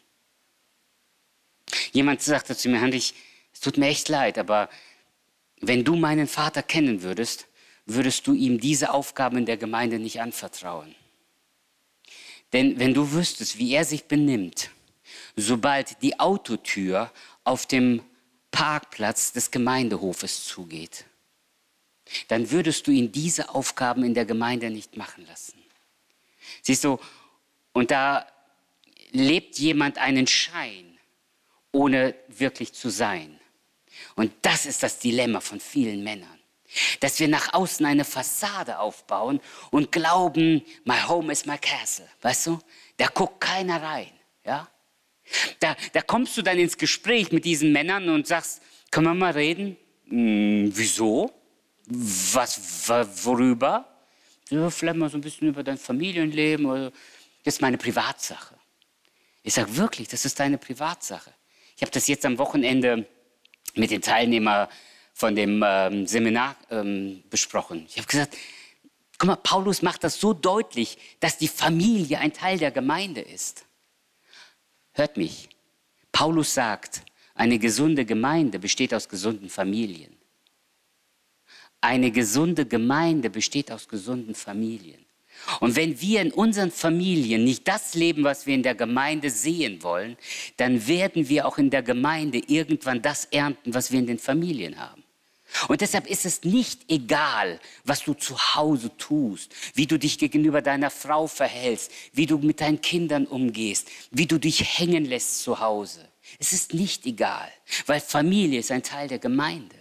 [1.91, 3.13] Jemand sagte zu mir, Heinrich,
[3.53, 4.71] es tut mir echt leid, aber
[5.61, 7.49] wenn du meinen Vater kennen würdest,
[7.87, 10.95] würdest du ihm diese Aufgaben in der Gemeinde nicht anvertrauen.
[12.53, 14.71] Denn wenn du wüsstest, wie er sich benimmt,
[15.41, 17.13] sobald die Autotür
[17.45, 18.03] auf dem
[18.51, 21.05] Parkplatz des Gemeindehofes zugeht,
[22.29, 25.63] dann würdest du ihn diese Aufgaben in der Gemeinde nicht machen lassen.
[26.63, 26.99] Siehst du,
[27.73, 28.27] und da
[29.13, 30.99] lebt jemand einen Schein,
[31.73, 33.39] ohne wirklich zu sein.
[34.17, 36.39] Und das ist das Dilemma von vielen Männern.
[37.01, 42.09] Dass wir nach außen eine Fassade aufbauen und glauben, my home is my castle.
[42.23, 42.59] Weißt du?
[42.97, 44.11] Da guckt keiner rein.
[44.45, 44.69] Ja?
[45.61, 49.33] Da, da kommst du dann ins Gespräch mit diesen Männern und sagst, können wir mal
[49.33, 49.77] reden?
[50.09, 51.33] Hm, wieso?
[51.87, 52.89] Was,
[53.25, 53.87] worüber?
[54.51, 56.67] Ja, vielleicht mal so ein bisschen über dein Familienleben.
[56.67, 56.91] Oder,
[57.45, 58.55] das ist meine Privatsache.
[59.43, 61.33] Ich sage wirklich, das ist deine Privatsache.
[61.77, 63.07] Ich habe das jetzt am Wochenende
[63.75, 64.69] mit den Teilnehmern
[65.15, 67.87] von dem ähm, Seminar ähm, besprochen.
[67.89, 68.37] Ich habe gesagt,
[69.19, 73.65] guck mal, Paulus macht das so deutlich, dass die Familie ein Teil der Gemeinde ist.
[74.93, 75.49] Hört mich.
[76.13, 77.03] Paulus sagt,
[77.35, 80.17] eine gesunde Gemeinde besteht aus gesunden Familien.
[81.81, 85.05] Eine gesunde Gemeinde besteht aus gesunden Familien.
[85.61, 89.83] Und wenn wir in unseren Familien nicht das leben, was wir in der Gemeinde sehen
[89.83, 90.17] wollen,
[90.59, 94.79] dann werden wir auch in der Gemeinde irgendwann das ernten, was wir in den Familien
[94.79, 95.00] haben.
[95.69, 100.63] Und deshalb ist es nicht egal, was du zu Hause tust, wie du dich gegenüber
[100.63, 105.61] deiner Frau verhältst, wie du mit deinen Kindern umgehst, wie du dich hängen lässt zu
[105.61, 106.09] Hause.
[106.39, 107.51] Es ist nicht egal,
[107.87, 109.77] weil Familie ist ein Teil der Gemeinde.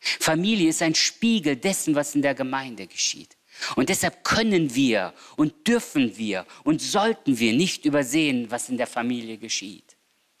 [0.00, 3.36] Familie ist ein Spiegel dessen, was in der Gemeinde geschieht.
[3.76, 8.86] Und deshalb können wir und dürfen wir und sollten wir nicht übersehen, was in der
[8.86, 9.91] Familie geschieht.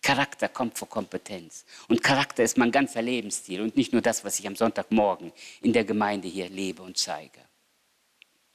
[0.02, 1.64] Charakter kommt vor Kompetenz.
[1.88, 5.72] Und Charakter ist mein ganzer Lebensstil und nicht nur das, was ich am Sonntagmorgen in
[5.72, 7.40] der Gemeinde hier lebe und zeige.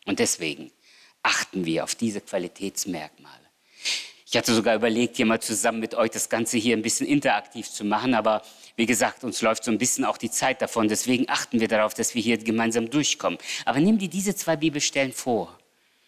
[0.05, 0.71] Und deswegen
[1.23, 3.47] achten wir auf diese Qualitätsmerkmale.
[4.29, 7.69] Ich hatte sogar überlegt, hier mal zusammen mit euch das Ganze hier ein bisschen interaktiv
[7.69, 8.41] zu machen, aber
[8.75, 10.89] wie gesagt, uns läuft so ein bisschen auch die Zeit davon.
[10.89, 13.39] Deswegen achten wir darauf, dass wir hier gemeinsam durchkommen.
[13.63, 15.57] Aber nimm dir diese zwei Bibelstellen vor.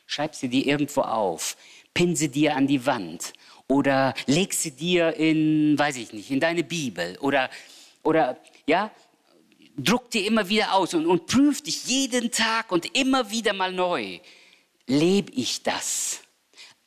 [0.06, 1.56] Schreib sie dir irgendwo auf.
[1.94, 3.32] Pin sie dir an die Wand.
[3.70, 7.18] Oder leg sie dir in, weiß ich nicht, in deine Bibel.
[7.22, 7.50] Oder,
[8.04, 8.92] oder ja,
[9.78, 13.72] druck dir immer wieder aus und, und prüf dich jeden Tag und immer wieder mal
[13.72, 14.20] neu.
[14.88, 16.22] Lebe ich das?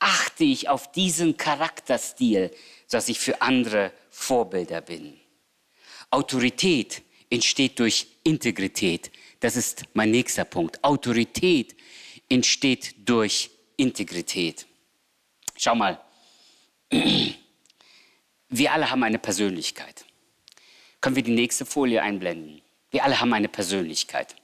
[0.03, 2.51] achte ich auf diesen Charakterstil,
[2.89, 5.17] dass ich für andere Vorbilder bin.
[6.11, 9.11] Autorität entsteht durch Integrität.
[9.39, 10.83] Das ist mein nächster Punkt.
[10.83, 11.75] Autorität
[12.29, 14.67] entsteht durch Integrität.
[15.55, 15.99] Schau mal,
[18.49, 20.05] wir alle haben eine Persönlichkeit.
[21.01, 22.61] Können wir die nächste Folie einblenden?
[22.91, 24.35] Wir alle haben eine Persönlichkeit.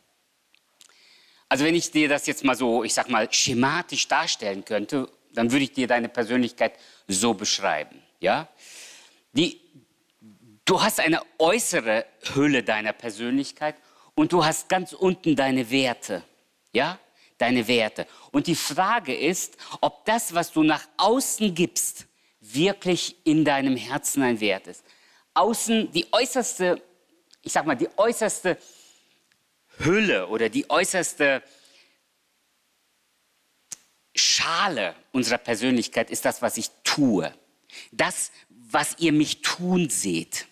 [1.47, 5.51] Also wenn ich dir das jetzt mal so, ich sag mal, schematisch darstellen könnte, dann
[5.51, 6.73] würde ich dir deine Persönlichkeit
[7.07, 8.01] so beschreiben.
[8.19, 8.47] Ja?
[9.33, 9.61] Die,
[10.65, 13.75] du hast eine äußere Hülle deiner Persönlichkeit
[14.15, 16.23] und du hast ganz unten deine Werte.
[16.73, 16.99] Ja?
[17.37, 18.05] Deine Werte.
[18.31, 22.08] Und die Frage ist, ob das, was du nach außen gibst,
[22.53, 24.83] wirklich in deinem Herzen ein Wert ist.
[25.33, 26.81] Außen die äußerste,
[27.41, 28.57] ich sag mal, die äußerste
[29.77, 31.41] Hülle oder die äußerste
[34.15, 37.33] Schale unserer Persönlichkeit ist das, was ich tue.
[37.91, 40.47] Das, was ihr mich tun seht.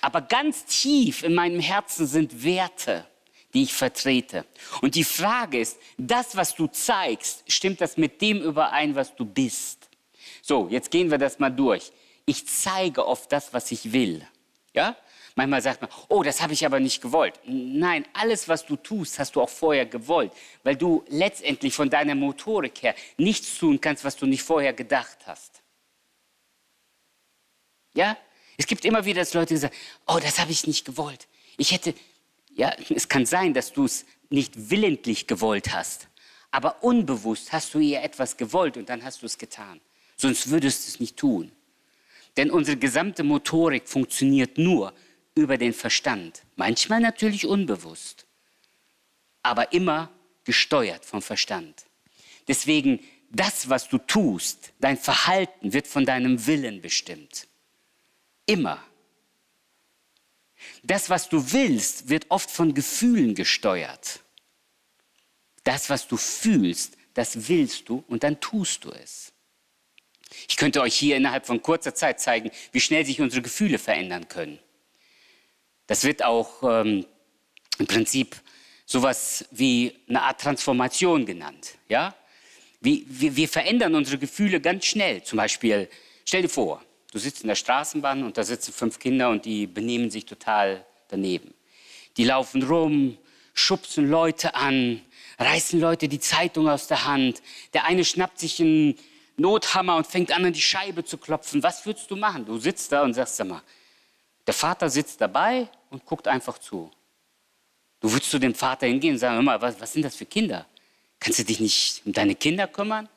[0.00, 3.06] Aber ganz tief in meinem Herzen sind Werte,
[3.54, 4.44] die ich vertrete.
[4.80, 9.24] Und die Frage ist, das, was du zeigst, stimmt das mit dem überein, was du
[9.24, 9.88] bist?
[10.42, 11.92] So, jetzt gehen wir das mal durch.
[12.26, 14.26] Ich zeige oft das, was ich will.
[14.74, 14.96] Ja?
[15.36, 17.40] Manchmal sagt man, oh, das habe ich aber nicht gewollt.
[17.46, 22.14] Nein, alles, was du tust, hast du auch vorher gewollt, weil du letztendlich von deiner
[22.14, 25.62] Motorik her nichts tun kannst, was du nicht vorher gedacht hast.
[27.94, 28.16] Ja?
[28.58, 29.74] Es gibt immer wieder dass Leute, sagen,
[30.06, 31.28] oh, das habe ich nicht gewollt.
[31.56, 31.94] Ich hätte,
[32.54, 36.08] ja, es kann sein, dass du es nicht willentlich gewollt hast,
[36.50, 39.80] aber unbewusst hast du ihr etwas gewollt und dann hast du es getan.
[40.22, 41.50] Sonst würdest du es nicht tun.
[42.36, 44.94] Denn unsere gesamte Motorik funktioniert nur,
[45.34, 46.44] über den Verstand.
[46.54, 48.24] Manchmal natürlich unbewusst,
[49.42, 50.12] aber immer
[50.44, 51.86] gesteuert vom Verstand.
[52.46, 57.48] Deswegen, das, was du tust, dein Verhalten wird von deinem Willen bestimmt.
[58.46, 58.80] Immer.
[60.84, 64.20] Das, was du willst, wird oft von Gefühlen gesteuert.
[65.64, 69.31] Das, was du fühlst, das willst du und dann tust du es.
[70.48, 74.28] Ich könnte euch hier innerhalb von kurzer Zeit zeigen, wie schnell sich unsere Gefühle verändern
[74.28, 74.58] können.
[75.86, 77.06] Das wird auch ähm,
[77.78, 78.36] im Prinzip
[78.86, 81.74] sowas wie eine Art Transformation genannt.
[81.88, 82.14] Ja?
[82.80, 85.22] Wie, wir, wir verändern unsere Gefühle ganz schnell.
[85.22, 85.88] Zum Beispiel,
[86.24, 89.66] stell dir vor, du sitzt in der Straßenbahn und da sitzen fünf Kinder und die
[89.66, 91.54] benehmen sich total daneben.
[92.16, 93.18] Die laufen rum,
[93.54, 95.00] schubsen Leute an,
[95.38, 97.42] reißen Leute die Zeitung aus der Hand.
[97.74, 98.96] Der eine schnappt sich einen
[99.36, 101.62] Nothammer und fängt an, an die Scheibe zu klopfen.
[101.62, 102.44] Was würdest du machen?
[102.44, 103.62] Du sitzt da und sagst, sag mal,
[104.46, 106.90] der Vater sitzt dabei und guckt einfach zu.
[108.00, 110.66] Du würdest zu dem Vater hingehen und sagen, mal, was, was sind das für Kinder?
[111.20, 113.08] Kannst du dich nicht um deine Kinder kümmern?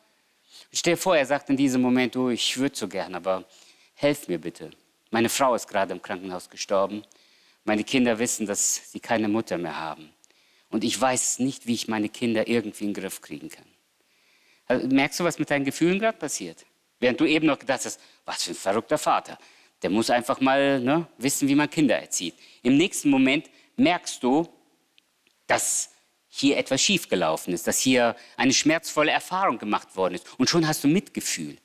[0.72, 3.46] stell dir vor, er sagt in diesem Moment, du, ich würde so gern, aber
[3.96, 4.72] helf mir bitte.
[5.10, 7.04] Meine Frau ist gerade im Krankenhaus gestorben.
[7.64, 10.10] Meine Kinder wissen, dass sie keine Mutter mehr haben.
[10.70, 13.66] Und ich weiß nicht, wie ich meine Kinder irgendwie in den Griff kriegen kann.
[14.68, 16.66] Also, merkst du, was mit deinen Gefühlen gerade passiert?
[17.00, 19.38] Während du eben noch gedacht hast, was für ein verrückter Vater.
[19.82, 22.34] der muss einfach mal ne, wissen, wie man Kinder erzieht.
[22.64, 24.48] Im nächsten Moment merkst du,
[25.48, 25.92] dass
[26.28, 30.28] hier etwas schiefgelaufen ist, dass hier eine schmerzvolle Erfahrung gemacht worden ist.
[30.40, 31.58] Und schon hast du Mitgefühl.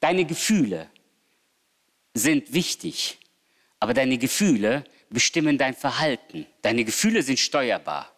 [0.00, 0.88] Deine Gefühle
[2.14, 3.18] sind wichtig,
[3.78, 6.46] aber deine Gefühle bestimmen dein Verhalten.
[6.62, 8.10] Deine Gefühle sind steuerbar,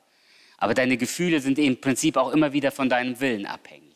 [0.56, 3.87] aber deine Gefühle sind im Prinzip auch immer wieder von deinem Willen abhängig.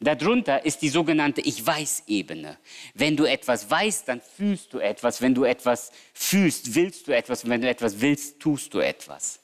[0.00, 2.58] Darunter ist die sogenannte Ich weiß-Ebene.
[2.94, 5.20] Wenn du etwas weißt, dann fühlst du etwas.
[5.20, 7.42] Wenn du etwas fühlst, willst du etwas.
[7.42, 9.40] Und wenn du etwas willst, tust du etwas.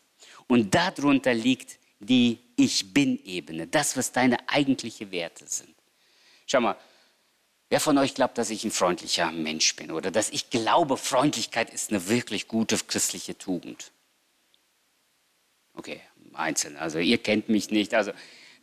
[0.47, 5.75] Und darunter liegt die Ich bin-Ebene, das, was deine eigentlichen Werte sind.
[6.47, 6.77] Schau mal,
[7.69, 11.73] wer von euch glaubt, dass ich ein freundlicher Mensch bin oder dass ich glaube, Freundlichkeit
[11.73, 13.90] ist eine wirklich gute christliche Tugend?
[15.73, 16.01] Okay,
[16.35, 16.77] einzeln.
[16.77, 17.95] Also ihr kennt mich nicht.
[17.95, 18.12] Also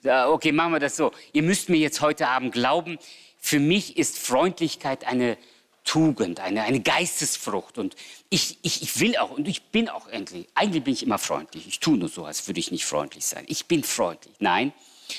[0.04, 1.12] okay, machen wir das so.
[1.34, 2.98] Ihr müsst mir jetzt heute Abend glauben,
[3.38, 5.38] für mich ist Freundlichkeit eine
[5.84, 7.78] Tugend, eine, eine Geistesfrucht.
[7.78, 7.96] Und
[8.30, 11.68] ich, ich, ich will auch, und ich bin auch endlich, eigentlich bin ich immer freundlich.
[11.68, 13.46] Ich tue nur so, als würde ich nicht freundlich sein.
[13.48, 14.36] Ich bin freundlich.
[14.40, 14.74] Nein,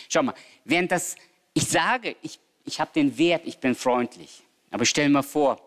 [0.09, 1.17] schau mal, während das,
[1.53, 4.43] ich sage, ich, ich habe den Wert, ich bin freundlich.
[4.71, 5.61] Aber stell dir mal vor,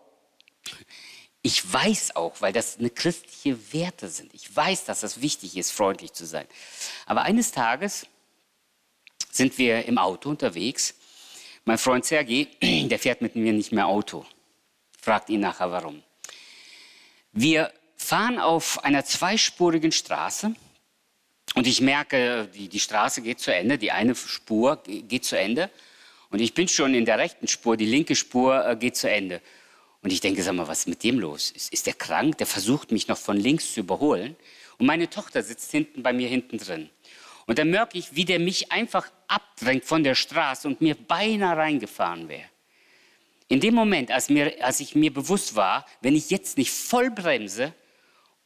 [1.42, 4.34] ich weiß auch, weil das eine christliche Werte sind.
[4.34, 6.46] Ich weiß, dass das wichtig ist, freundlich zu sein.
[7.04, 8.06] Aber eines Tages
[9.36, 10.94] sind wir im Auto unterwegs.
[11.64, 14.24] Mein Freund Sergei, der fährt mit mir nicht mehr Auto.
[15.00, 16.02] Fragt ihn nachher warum.
[17.32, 20.54] Wir fahren auf einer zweispurigen Straße
[21.54, 25.70] und ich merke, die, die Straße geht zu Ende, die eine Spur geht zu Ende
[26.30, 29.40] und ich bin schon in der rechten Spur, die linke Spur äh, geht zu Ende.
[30.02, 31.50] Und ich denke, sag mal, was ist mit dem los?
[31.50, 32.38] Ist, ist der krank?
[32.38, 34.36] Der versucht mich noch von links zu überholen.
[34.78, 36.90] Und meine Tochter sitzt hinten bei mir hinten drin.
[37.46, 41.56] Und dann merke ich, wie der mich einfach abdrängt von der Straße und mir beinahe
[41.56, 42.48] reingefahren wäre.
[43.48, 47.10] In dem Moment, als, mir, als ich mir bewusst war, wenn ich jetzt nicht voll
[47.10, 47.72] bremse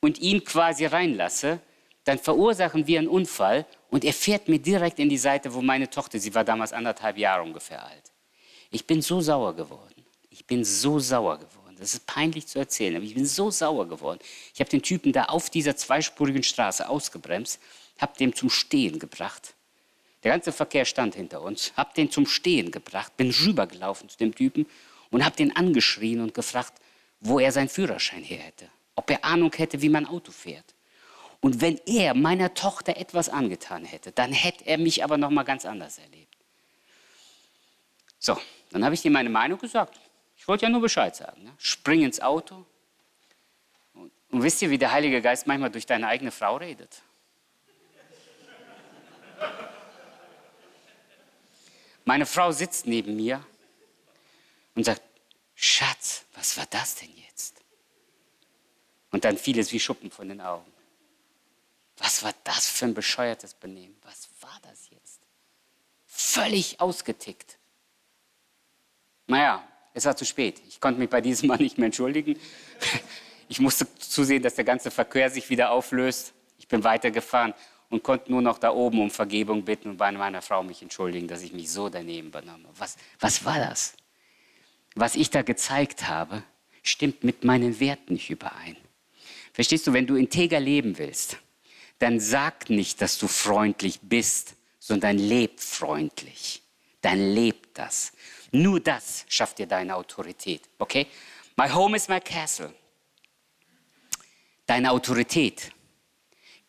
[0.01, 1.61] und ihn quasi reinlasse,
[2.05, 5.89] dann verursachen wir einen Unfall und er fährt mir direkt in die Seite, wo meine
[5.89, 8.13] Tochter, sie war damals anderthalb Jahre ungefähr alt.
[8.71, 10.05] Ich bin so sauer geworden.
[10.29, 11.77] Ich bin so sauer geworden.
[11.79, 14.21] Das ist peinlich zu erzählen, aber ich bin so sauer geworden.
[14.55, 17.59] Ich habe den Typen da auf dieser zweispurigen Straße ausgebremst
[18.01, 19.55] habe den zum Stehen gebracht.
[20.23, 24.35] Der ganze Verkehr stand hinter uns, habe den zum Stehen gebracht, bin rübergelaufen zu dem
[24.35, 24.67] Typen
[25.11, 26.75] und habe den angeschrien und gefragt,
[27.21, 30.75] wo er seinen Führerschein her hätte, ob er Ahnung hätte, wie man Auto fährt.
[31.41, 35.43] Und wenn er meiner Tochter etwas angetan hätte, dann hätte er mich aber noch mal
[35.43, 36.37] ganz anders erlebt.
[38.19, 38.39] So,
[38.71, 39.99] dann habe ich ihm meine Meinung gesagt.
[40.37, 41.45] Ich wollte ja nur Bescheid sagen.
[41.45, 41.53] Ne?
[41.57, 42.67] Spring ins Auto.
[43.95, 47.03] Und, und wisst ihr, wie der Heilige Geist manchmal durch deine eigene Frau redet?
[52.05, 53.45] Meine Frau sitzt neben mir
[54.75, 55.03] und sagt,
[55.55, 57.63] Schatz, was war das denn jetzt?
[59.11, 60.73] Und dann fiel es wie Schuppen von den Augen.
[61.99, 63.97] Was war das für ein bescheuertes Benehmen?
[64.03, 65.21] Was war das jetzt?
[66.07, 67.59] Völlig ausgetickt.
[69.27, 70.63] Naja, es war zu spät.
[70.69, 72.41] Ich konnte mich bei diesem Mann nicht mehr entschuldigen.
[73.49, 76.33] Ich musste zusehen, dass der ganze Verkehr sich wieder auflöst.
[76.59, 77.53] Ich bin weitergefahren
[77.91, 81.29] und konnte nur noch da oben um Vergebung bitten und bei meiner Frau mich entschuldigen,
[81.29, 82.81] dass ich mich so daneben benommen habe.
[82.81, 83.95] Was, was war das?
[84.95, 86.43] Was ich da gezeigt habe,
[86.83, 88.77] stimmt mit meinen Werten nicht überein.
[89.53, 91.37] Verstehst du, wenn du integer leben willst,
[91.99, 96.63] dann sag nicht, dass du freundlich bist, sondern leb freundlich.
[97.03, 98.13] Dann leb das.
[98.53, 100.63] Nur das schafft dir deine Autorität.
[100.79, 101.07] Okay?
[101.57, 102.73] My home is my castle.
[104.67, 105.73] Deine Autorität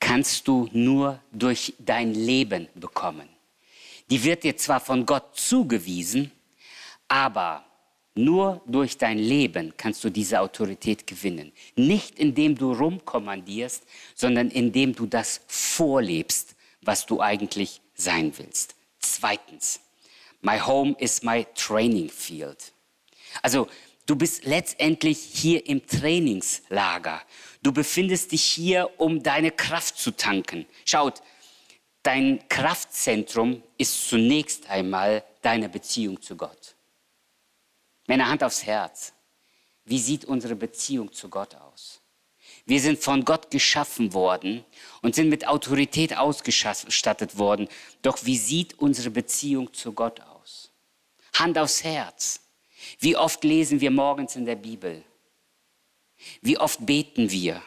[0.01, 3.29] kannst du nur durch dein Leben bekommen.
[4.09, 6.31] Die wird dir zwar von Gott zugewiesen,
[7.07, 7.63] aber
[8.13, 11.53] nur durch dein Leben kannst du diese Autorität gewinnen.
[11.77, 13.83] Nicht indem du rumkommandierst,
[14.13, 18.75] sondern indem du das vorlebst, was du eigentlich sein willst.
[18.99, 19.79] Zweitens,
[20.41, 22.73] my home is my training field.
[23.41, 23.67] Also
[24.11, 27.21] du bist letztendlich hier im Trainingslager.
[27.63, 30.65] Du befindest dich hier, um deine Kraft zu tanken.
[30.85, 31.21] Schaut,
[32.03, 36.75] dein Kraftzentrum ist zunächst einmal deine Beziehung zu Gott.
[38.05, 39.13] Meine Hand aufs Herz.
[39.85, 42.01] Wie sieht unsere Beziehung zu Gott aus?
[42.65, 44.65] Wir sind von Gott geschaffen worden
[45.01, 47.69] und sind mit Autorität ausgestattet worden.
[48.01, 50.69] Doch wie sieht unsere Beziehung zu Gott aus?
[51.33, 52.41] Hand aufs Herz.
[53.01, 55.03] Wie oft lesen wir morgens in der Bibel?
[56.41, 57.61] Wie oft beten wir?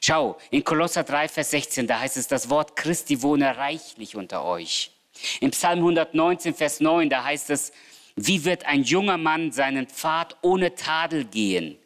[0.00, 4.44] Schau, in Kolosser 3, Vers 16, da heißt es, das Wort Christi wohne reichlich unter
[4.44, 4.92] euch.
[5.40, 7.72] Im Psalm 119, Vers 9, da heißt es,
[8.16, 11.78] wie wird ein junger Mann seinen Pfad ohne Tadel gehen?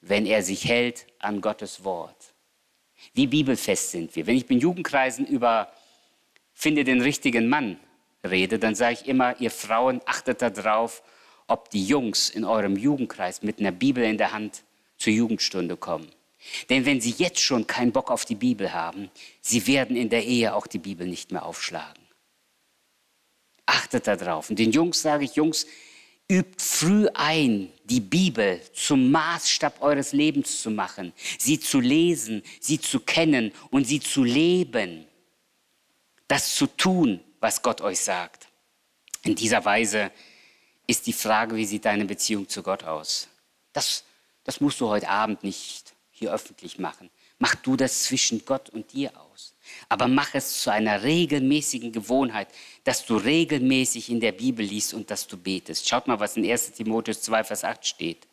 [0.00, 2.34] wenn er sich hält an Gottes Wort.
[3.14, 4.26] Wie bibelfest sind wir?
[4.26, 5.72] Wenn ich in Jugendkreisen über
[6.52, 7.78] finde den richtigen Mann
[8.24, 11.02] rede, dann sage ich immer, ihr Frauen achtet darauf,
[11.48, 14.62] ob die Jungs in eurem Jugendkreis mit einer Bibel in der Hand
[14.96, 16.08] zur Jugendstunde kommen.
[16.70, 20.24] Denn wenn sie jetzt schon keinen Bock auf die Bibel haben, sie werden in der
[20.24, 22.02] Ehe auch die Bibel nicht mehr aufschlagen.
[23.66, 24.48] Achtet darauf.
[24.48, 25.66] Und den Jungs sage ich, Jungs,
[26.30, 32.78] übt früh ein, die Bibel zum Maßstab eures Lebens zu machen, sie zu lesen, sie
[32.80, 35.06] zu kennen und sie zu leben.
[36.28, 38.48] Das zu tun, was Gott euch sagt.
[39.24, 40.10] In dieser Weise
[40.88, 43.28] ist die Frage, wie sieht deine Beziehung zu Gott aus?
[43.72, 44.04] Das,
[44.42, 47.10] das musst du heute Abend nicht hier öffentlich machen.
[47.38, 49.54] Mach du das zwischen Gott und dir aus.
[49.88, 52.48] Aber mach es zu einer regelmäßigen Gewohnheit,
[52.84, 55.88] dass du regelmäßig in der Bibel liest und dass du betest.
[55.88, 58.26] Schaut mal, was in 1 Timotheus 2, Vers 8 steht.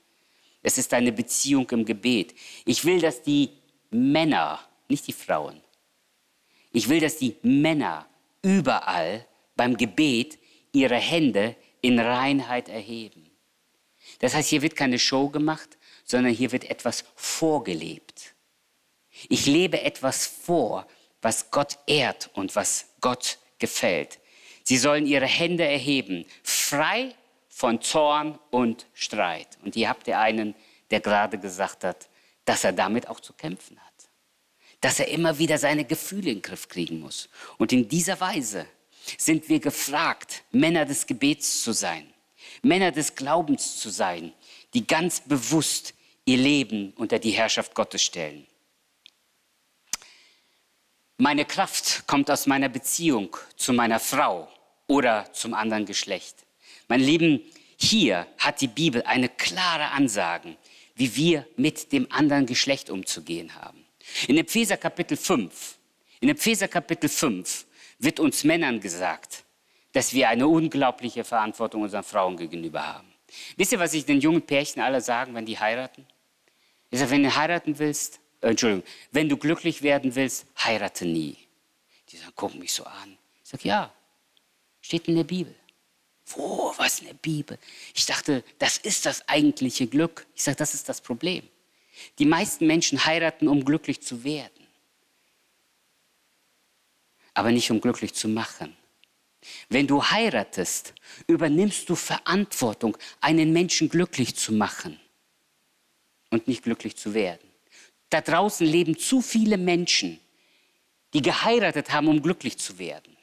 [0.63, 2.33] Es ist eine Beziehung im Gebet.
[2.63, 3.51] Ich will, dass die
[3.91, 5.61] Männer, nicht die Frauen,
[6.71, 8.07] ich will, dass die Männer
[8.41, 9.25] überall
[9.55, 10.39] beim Gebet
[10.71, 11.55] ihre Hände
[11.85, 13.29] in Reinheit erheben.
[14.17, 18.33] Das heißt, hier wird keine Show gemacht, sondern hier wird etwas vorgelebt.
[19.29, 20.87] Ich lebe etwas vor,
[21.21, 24.19] was Gott ehrt und was Gott gefällt.
[24.63, 27.13] Sie sollen ihre Hände erheben, frei
[27.49, 29.47] von Zorn und Streit.
[29.63, 30.55] Und hier habt ihr einen,
[30.89, 32.09] der gerade gesagt hat,
[32.45, 34.09] dass er damit auch zu kämpfen hat.
[34.81, 37.29] Dass er immer wieder seine Gefühle in den Griff kriegen muss.
[37.59, 38.65] Und in dieser Weise
[39.17, 42.11] sind wir gefragt, Männer des Gebets zu sein,
[42.61, 44.33] Männer des Glaubens zu sein,
[44.73, 45.93] die ganz bewusst
[46.25, 48.45] ihr Leben unter die Herrschaft Gottes stellen.
[51.17, 54.49] Meine Kraft kommt aus meiner Beziehung zu meiner Frau
[54.87, 56.35] oder zum anderen Geschlecht.
[56.87, 57.41] Meine Lieben,
[57.77, 60.57] hier hat die Bibel eine klare Ansage,
[60.95, 63.85] wie wir mit dem anderen Geschlecht umzugehen haben.
[64.27, 65.77] In Epheser Kapitel 5,
[66.19, 67.65] in Epheser Kapitel 5
[67.99, 69.43] wird uns Männern gesagt,
[69.93, 73.13] dass wir eine unglaubliche Verantwortung unseren Frauen gegenüber haben.
[73.55, 76.05] Wisst ihr, was ich den jungen Pärchen alle sagen, wenn die heiraten?
[76.89, 81.37] Ich sage, wenn du heiraten willst, äh, Entschuldigung, wenn du glücklich werden willst, heirate nie.
[82.09, 83.17] Die sagen, gucken mich so an.
[83.43, 83.91] Ich sage, ja,
[84.81, 85.55] steht in der Bibel.
[86.27, 87.57] Wo, was in der Bibel?
[87.93, 90.25] Ich dachte, das ist das eigentliche Glück.
[90.35, 91.47] Ich sage, das ist das Problem.
[92.19, 94.54] Die meisten Menschen heiraten, um glücklich zu werden
[97.35, 98.75] aber nicht um glücklich zu machen.
[99.69, 100.95] Wenn du heiratest,
[101.27, 104.99] übernimmst du Verantwortung, einen Menschen glücklich zu machen
[106.31, 107.47] und nicht glücklich zu werden.
[108.09, 110.19] Da draußen leben zu viele Menschen,
[111.13, 113.15] die geheiratet haben, um glücklich zu werden.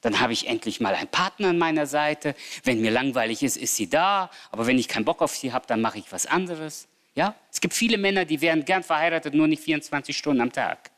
[0.00, 2.36] Dann habe ich endlich mal einen Partner an meiner Seite.
[2.62, 4.30] Wenn mir langweilig ist, ist sie da.
[4.52, 6.86] Aber wenn ich keinen Bock auf sie habe, dann mache ich was anderes.
[7.16, 7.34] Ja?
[7.50, 10.92] Es gibt viele Männer, die wären gern verheiratet, nur nicht 24 Stunden am Tag.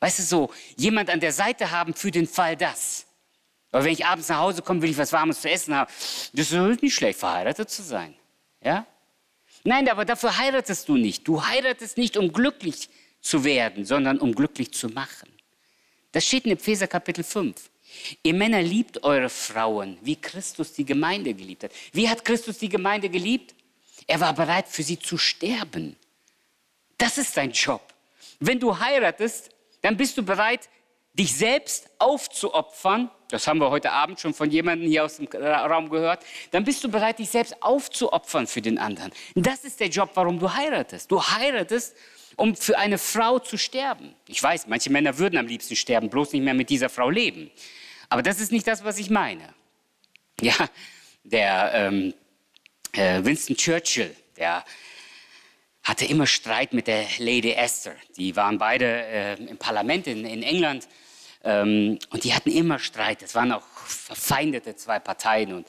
[0.00, 3.06] Weißt du, so jemand an der Seite haben für den Fall das.
[3.72, 5.90] Aber wenn ich abends nach Hause komme, will ich was Warmes zu essen haben.
[6.32, 8.14] Das ist nicht schlecht, verheiratet zu sein.
[8.62, 8.86] Ja?
[9.64, 11.26] Nein, aber dafür heiratest du nicht.
[11.26, 12.88] Du heiratest nicht, um glücklich
[13.20, 15.28] zu werden, sondern um glücklich zu machen.
[16.12, 17.70] Das steht in Epheser Kapitel 5.
[18.22, 21.72] Ihr Männer liebt eure Frauen, wie Christus die Gemeinde geliebt hat.
[21.92, 23.54] Wie hat Christus die Gemeinde geliebt?
[24.06, 25.96] Er war bereit, für sie zu sterben.
[26.98, 27.82] Das ist sein Job.
[28.38, 29.50] Wenn du heiratest,
[29.86, 30.68] dann bist du bereit,
[31.14, 33.08] dich selbst aufzuopfern.
[33.28, 36.24] Das haben wir heute Abend schon von jemandem hier aus dem Raum gehört.
[36.50, 39.12] Dann bist du bereit, dich selbst aufzuopfern für den anderen.
[39.36, 41.08] Das ist der Job, warum du heiratest.
[41.08, 41.96] Du heiratest,
[42.34, 44.16] um für eine Frau zu sterben.
[44.26, 47.52] Ich weiß, manche Männer würden am liebsten sterben, bloß nicht mehr mit dieser Frau leben.
[48.08, 49.54] Aber das ist nicht das, was ich meine.
[50.40, 50.68] Ja,
[51.22, 52.12] der ähm,
[52.90, 54.64] äh, Winston Churchill, der
[55.86, 57.94] hatte immer Streit mit der Lady Esther.
[58.16, 60.88] Die waren beide äh, im Parlament in, in England
[61.44, 63.22] ähm, und die hatten immer Streit.
[63.22, 65.68] Es waren auch verfeindete zwei Parteien und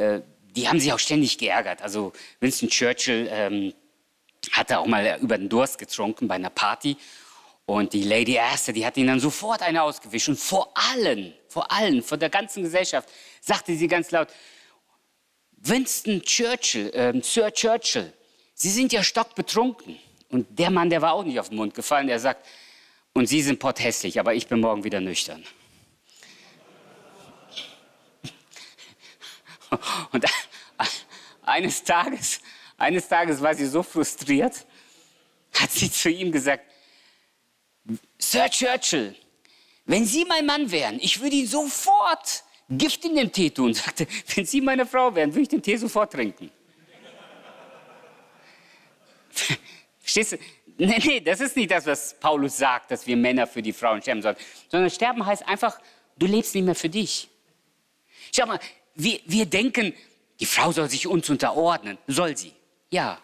[0.00, 0.20] äh,
[0.54, 1.82] die haben sich auch ständig geärgert.
[1.82, 3.74] Also Winston Churchill ähm,
[4.52, 6.96] hatte auch mal über den Durst getrunken bei einer Party
[7.66, 11.72] und die Lady Esther, die hat ihn dann sofort eine ausgewischt und vor allen, vor
[11.72, 13.08] allen, vor der ganzen Gesellschaft
[13.40, 14.28] sagte sie ganz laut,
[15.56, 18.12] Winston Churchill, äh, Sir Churchill,
[18.58, 19.96] Sie sind ja stockbetrunken.
[20.30, 22.44] Und der Mann, der war auch nicht auf den Mund gefallen, der sagt,
[23.14, 25.42] und Sie sind potthässlich, aber ich bin morgen wieder nüchtern.
[30.12, 30.24] Und
[31.42, 32.40] eines Tages,
[32.76, 34.66] eines Tages war sie so frustriert,
[35.54, 36.64] hat sie zu ihm gesagt,
[38.18, 39.14] Sir Churchill,
[39.86, 43.72] wenn Sie mein Mann wären, ich würde Ihnen sofort Gift in den Tee tun.
[43.74, 46.50] Sagte, wenn Sie meine Frau wären, würde ich den Tee sofort trinken.
[50.00, 50.38] Verstehst du?
[50.78, 54.00] Nee, nee, das ist nicht das, was Paulus sagt, dass wir Männer für die Frauen
[54.00, 54.36] sterben sollen.
[54.68, 55.78] Sondern sterben heißt einfach,
[56.16, 57.28] du lebst nicht mehr für dich.
[58.34, 58.60] Schau mal,
[58.94, 59.92] wir, wir denken,
[60.38, 61.98] die Frau soll sich uns unterordnen.
[62.06, 62.52] Soll sie?
[62.90, 63.18] Ja.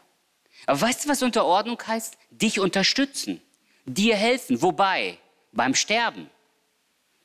[0.66, 2.16] Aber weißt du, was Unterordnung heißt?
[2.30, 3.40] Dich unterstützen,
[3.84, 4.60] dir helfen.
[4.60, 5.18] Wobei?
[5.52, 6.28] Beim Sterben.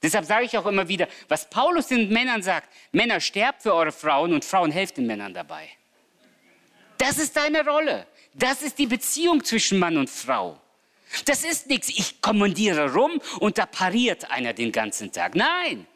[0.02, 3.92] Deshalb sage ich auch immer wieder, was Paulus den Männern sagt, Männer sterbt für eure
[3.92, 5.68] Frauen und Frauen helft den Männern dabei.
[6.98, 8.08] Das ist deine Rolle.
[8.34, 10.60] Das ist die Beziehung zwischen Mann und Frau.
[11.26, 15.36] Das ist nichts, ich kommandiere rum und da pariert einer den ganzen Tag.
[15.36, 15.88] Nein,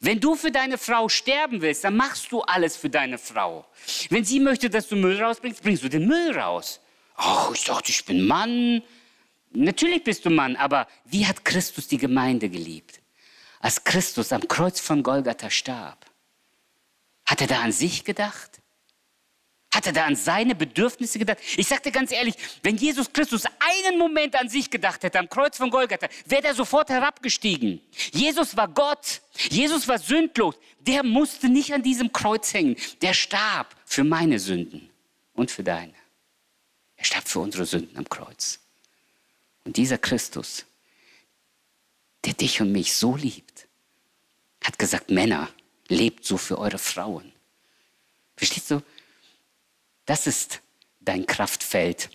[0.00, 3.64] wenn du für deine Frau sterben willst, dann machst du alles für deine Frau.
[4.10, 6.80] Wenn sie möchte, dass du Müll rausbringst, bringst du den Müll raus.
[7.14, 8.82] Ach, ich dachte, ich bin Mann.
[9.52, 13.00] Natürlich bist du Mann, aber wie hat Christus die Gemeinde geliebt?
[13.60, 16.04] Als Christus am Kreuz von Golgatha starb,
[17.24, 18.61] hat er da an sich gedacht?
[19.72, 21.38] Hat er da an seine Bedürfnisse gedacht?
[21.56, 25.56] Ich sagte ganz ehrlich, wenn Jesus Christus einen Moment an sich gedacht hätte, am Kreuz
[25.56, 27.80] von Golgatha, wäre er sofort herabgestiegen.
[28.12, 29.22] Jesus war Gott.
[29.48, 30.56] Jesus war sündlos.
[30.80, 32.76] Der musste nicht an diesem Kreuz hängen.
[33.00, 34.90] Der starb für meine Sünden
[35.32, 35.94] und für deine.
[36.96, 38.60] Er starb für unsere Sünden am Kreuz.
[39.64, 40.66] Und dieser Christus,
[42.26, 43.66] der dich und mich so liebt,
[44.62, 45.48] hat gesagt, Männer,
[45.88, 47.32] lebt so für eure Frauen.
[48.36, 48.82] Verstehst du?
[50.06, 50.60] Das ist
[51.00, 52.10] dein Kraftfeld,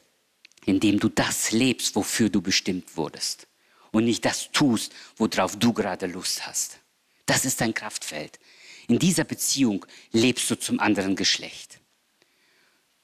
[0.65, 3.47] in dem du das lebst, wofür du bestimmt wurdest.
[3.91, 6.79] Und nicht das tust, worauf du gerade Lust hast.
[7.25, 8.39] Das ist dein Kraftfeld.
[8.87, 11.79] In dieser Beziehung lebst du zum anderen Geschlecht.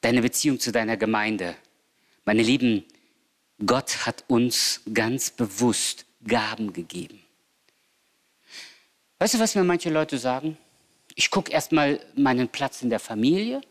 [0.00, 1.56] Deine Beziehung zu deiner Gemeinde.
[2.24, 2.84] Meine Lieben,
[3.64, 7.20] Gott hat uns ganz bewusst Gaben gegeben.
[9.18, 10.58] Weißt du, was mir manche Leute sagen?
[11.14, 13.62] Ich gucke erstmal meinen Platz in der Familie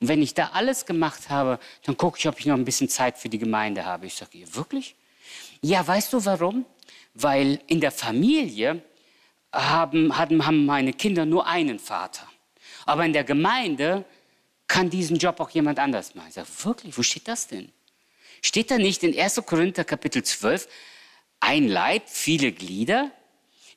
[0.00, 2.88] und wenn ich da alles gemacht habe, dann gucke ich, ob ich noch ein bisschen
[2.88, 4.06] Zeit für die Gemeinde habe.
[4.06, 4.94] Ich sage, ihr wirklich?
[5.62, 6.66] Ja, weißt du warum?
[7.14, 8.82] Weil in der Familie
[9.52, 12.26] haben, haben meine Kinder nur einen Vater.
[12.84, 14.04] Aber in der Gemeinde
[14.68, 16.28] kann diesen Job auch jemand anders machen.
[16.28, 17.72] Ich sage, wirklich, wo steht das denn?
[18.42, 19.42] Steht da nicht in 1.
[19.46, 20.68] Korinther Kapitel 12,
[21.40, 23.10] ein Leib, viele Glieder?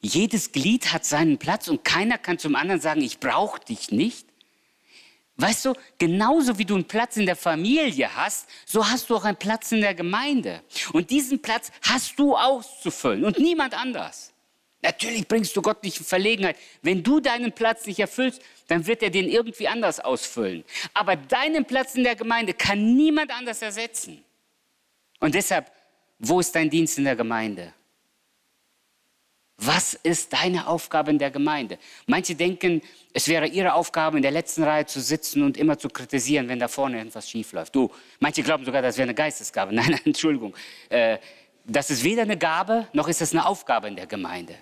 [0.01, 4.28] Jedes Glied hat seinen Platz und keiner kann zum anderen sagen, ich brauche dich nicht.
[5.39, 9.23] Weißt du, genauso wie du einen Platz in der Familie hast, so hast du auch
[9.23, 10.61] einen Platz in der Gemeinde.
[10.91, 14.33] Und diesen Platz hast du auszufüllen und niemand anders.
[14.81, 16.57] Natürlich bringst du Gott nicht in Verlegenheit.
[16.81, 20.65] Wenn du deinen Platz nicht erfüllst, dann wird er den irgendwie anders ausfüllen.
[20.93, 24.21] Aber deinen Platz in der Gemeinde kann niemand anders ersetzen.
[25.21, 25.71] Und deshalb,
[26.17, 27.73] wo ist dein Dienst in der Gemeinde?
[29.62, 31.80] Was ist deine Aufgabe in der Gemeinde?
[32.07, 32.82] Manche denken,
[33.12, 36.60] es wäre ihre Aufgabe, in der letzten Reihe zu sitzen und immer zu kritisieren, wenn
[36.60, 37.76] da vorne irgendwas schief läuft.
[37.76, 37.91] Du,
[38.22, 39.74] manche glauben sogar, das wäre eine Geistesgabe.
[39.76, 40.55] Nein, nein, Entschuldigung.
[40.88, 41.18] Äh,
[41.66, 44.55] das ist weder eine Gabe, noch ist es eine Aufgabe in der Gemeinde.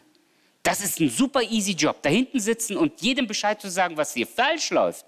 [0.64, 2.02] Das ist ein super easy Job.
[2.02, 5.06] Da hinten sitzen und jedem Bescheid zu sagen, was hier falsch läuft,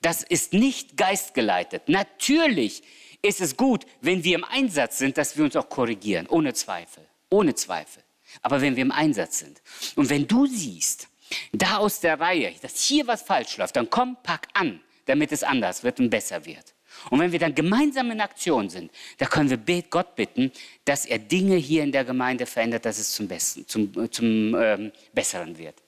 [0.00, 1.82] das ist nicht geistgeleitet.
[1.86, 2.82] Natürlich
[3.20, 7.06] ist es gut, wenn wir im Einsatz sind, dass wir uns auch korrigieren, ohne Zweifel.
[7.28, 8.01] Ohne Zweifel
[8.40, 9.60] aber wenn wir im Einsatz sind.
[9.96, 11.08] Und wenn du siehst,
[11.52, 15.42] da aus der Reihe, dass hier was falsch läuft, dann komm, pack an, damit es
[15.42, 16.74] anders wird und besser wird.
[17.10, 20.52] Und wenn wir dann gemeinsam in Aktion sind, da können wir Gott bitten,
[20.84, 24.92] dass er Dinge hier in der Gemeinde verändert, dass es zum, Besten, zum, zum ähm,
[25.12, 25.82] Besseren wird.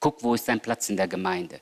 [0.00, 1.60] Guck, wo ist dein Platz in der Gemeinde?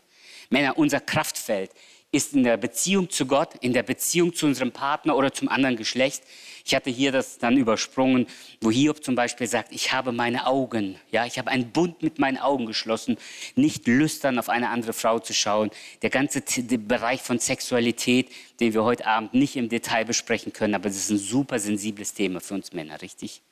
[0.48, 1.70] Männer, unser Kraftfeld
[2.12, 5.76] ist in der Beziehung zu Gott, in der Beziehung zu unserem Partner oder zum anderen
[5.76, 6.24] Geschlecht.
[6.64, 8.26] Ich hatte hier das dann übersprungen,
[8.60, 12.18] wo Hiob zum Beispiel sagt, ich habe meine Augen, ja, ich habe einen Bund mit
[12.18, 13.16] meinen Augen geschlossen,
[13.54, 15.70] nicht lüstern auf eine andere Frau zu schauen.
[16.02, 16.42] Der ganze
[16.78, 21.10] Bereich von Sexualität, den wir heute Abend nicht im Detail besprechen können, aber es ist
[21.10, 23.42] ein super sensibles Thema für uns Männer, richtig?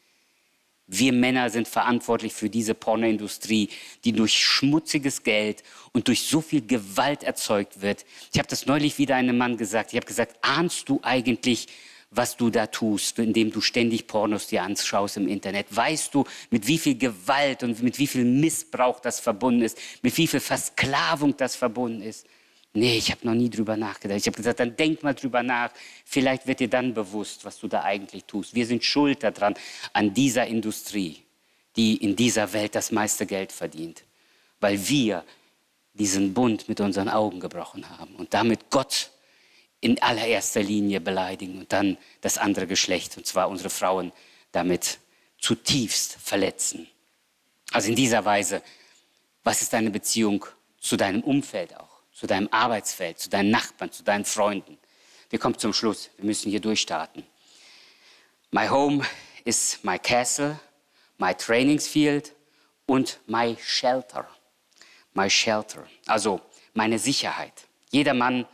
[0.89, 3.69] Wir Männer sind verantwortlich für diese Pornoindustrie,
[4.05, 5.63] die durch schmutziges Geld
[5.93, 8.07] und durch so viel Gewalt erzeugt wird.
[8.33, 9.93] Ich habe das neulich wieder einem Mann gesagt.
[9.93, 11.69] Ich habe gesagt, ahnst du eigentlich,
[12.11, 15.67] was du da tust, indem du ständig Pornos dir anschaust im Internet?
[15.71, 20.17] Weißt du, mit wie viel Gewalt und mit wie viel Missbrauch das verbunden ist, mit
[20.17, 22.27] wie viel Versklavung das verbunden ist?
[22.75, 24.19] Nee, ich habe noch nie drüber nachgedacht.
[24.19, 25.71] Ich habe gesagt, dann denk mal drüber nach.
[26.05, 28.55] Vielleicht wird dir dann bewusst, was du da eigentlich tust.
[28.55, 29.55] Wir sind schuld daran,
[29.93, 31.23] an dieser Industrie,
[31.77, 34.05] die in dieser Welt das meiste Geld verdient.
[34.61, 35.25] Weil wir
[35.95, 39.11] diesen Bund mit unseren Augen gebrochen haben und damit Gott
[39.81, 44.13] in allererster Linie beleidigen und dann das andere Geschlecht, und zwar unsere Frauen,
[44.53, 44.99] damit
[45.39, 46.89] zutiefst verletzen.
[47.73, 48.63] Also in dieser Weise,
[49.45, 50.45] was ist deine Beziehung
[50.81, 51.88] zu deinem Umfeld auch?
[52.19, 54.77] Zu deinem Arbeitsfeld, zu deinen Nachbarn, zu deinen Freunden.
[55.31, 56.11] Wir kommen zum Schluss.
[56.17, 57.25] Wir müssen hier durchstarten.
[58.51, 59.07] My home
[59.45, 60.59] is my castle,
[61.19, 62.35] my training field
[62.87, 64.29] und my shelter.
[65.15, 65.87] My shelter.
[66.07, 66.41] Also
[66.75, 67.53] meine Sicherheit.
[67.91, 68.47] Jeder Mann,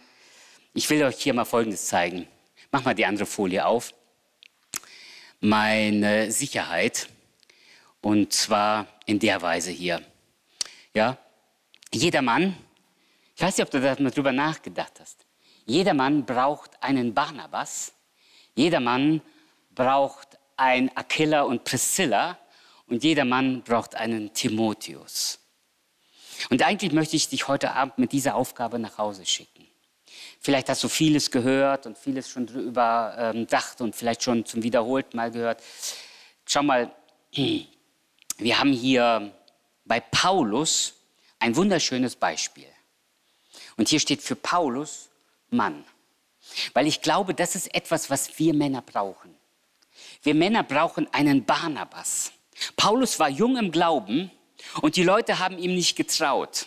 [0.74, 2.28] ich will euch hier mal Folgendes zeigen.
[2.70, 3.94] Mach mal die andere Folie auf.
[5.40, 7.08] Meine Sicherheit.
[8.02, 10.04] Und zwar in der Weise hier.
[10.92, 11.16] Ja,
[11.94, 12.54] jeder Mann,
[13.36, 15.26] ich weiß nicht, ob du darüber nachgedacht hast.
[15.66, 17.92] Jeder Mann braucht einen Barnabas.
[18.54, 19.22] Jeder Mann
[19.74, 22.38] braucht ein Aquila und Priscilla.
[22.86, 25.40] Und jeder Mann braucht einen Timotheus.
[26.50, 29.66] Und eigentlich möchte ich dich heute Abend mit dieser Aufgabe nach Hause schicken.
[30.40, 35.16] Vielleicht hast du vieles gehört und vieles schon überdacht ähm, und vielleicht schon zum wiederholten
[35.16, 35.62] Mal gehört.
[36.44, 36.94] Schau mal,
[37.32, 39.34] wir haben hier
[39.86, 40.94] bei Paulus
[41.38, 42.68] ein wunderschönes Beispiel.
[43.76, 45.10] Und hier steht für Paulus
[45.50, 45.84] Mann.
[46.74, 49.34] Weil ich glaube, das ist etwas, was wir Männer brauchen.
[50.22, 52.32] Wir Männer brauchen einen Barnabas.
[52.76, 54.30] Paulus war jung im Glauben
[54.82, 56.66] und die Leute haben ihm nicht getraut.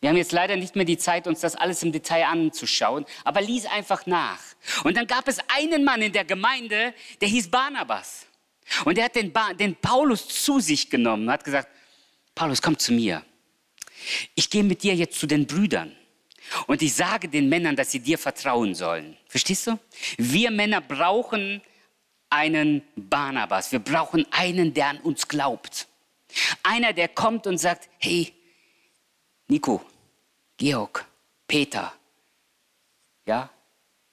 [0.00, 3.40] Wir haben jetzt leider nicht mehr die Zeit, uns das alles im Detail anzuschauen, aber
[3.40, 4.40] lies einfach nach.
[4.82, 8.26] Und dann gab es einen Mann in der Gemeinde, der hieß Barnabas.
[8.84, 11.68] Und er hat den, ba den Paulus zu sich genommen, hat gesagt,
[12.34, 13.22] Paulus, komm zu mir.
[14.34, 15.94] Ich gehe mit dir jetzt zu den Brüdern.
[16.66, 19.16] Und ich sage den Männern, dass sie dir vertrauen sollen.
[19.28, 19.78] Verstehst du?
[20.18, 21.62] Wir Männer brauchen
[22.30, 23.72] einen Barnabas.
[23.72, 25.86] Wir brauchen einen, der an uns glaubt.
[26.62, 28.32] Einer, der kommt und sagt, hey,
[29.46, 29.84] Nico,
[30.56, 31.06] Georg,
[31.46, 31.92] Peter,
[33.26, 33.50] ja,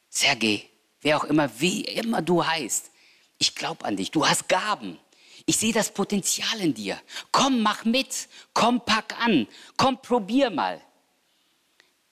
[0.10, 0.70] Sergej,
[1.02, 2.92] wer auch immer, wie immer du heißt,
[3.38, 5.00] ich glaube an dich, du hast Gaben.
[5.48, 7.02] Ich sehe das Potenzial in dir.
[7.32, 8.30] Komm, mach mit.
[8.54, 9.48] Komm, pack an.
[9.76, 10.80] Komm, probier mal.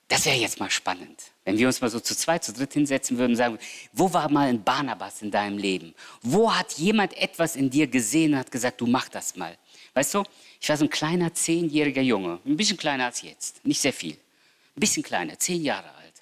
[0.10, 3.20] Das wäre jetzt mal spannend, wenn wir uns mal so zu zweit, zu dritt hinsetzen
[3.20, 3.60] würden und sagen,
[3.93, 5.93] wo war mal ein Barnabas in deinem Leben?
[6.24, 9.55] Wo hat jemand etwas in dir gesehen und hat gesagt, du mach das mal?
[9.93, 10.24] Weißt du,
[10.60, 14.14] ich war so ein kleiner zehnjähriger Junge, ein bisschen kleiner als jetzt, nicht sehr viel,
[14.14, 16.14] ein bisschen kleiner, zehn Jahre alt.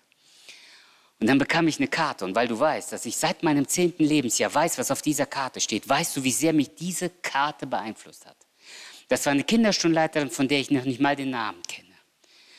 [1.21, 4.03] Und dann bekam ich eine Karte und weil du weißt, dass ich seit meinem zehnten
[4.03, 8.25] Lebensjahr weiß, was auf dieser Karte steht, weißt du, wie sehr mich diese Karte beeinflusst
[8.25, 8.35] hat.
[9.07, 11.86] Das war eine Kinderstundenleiterin, von der ich noch nicht mal den Namen kenne.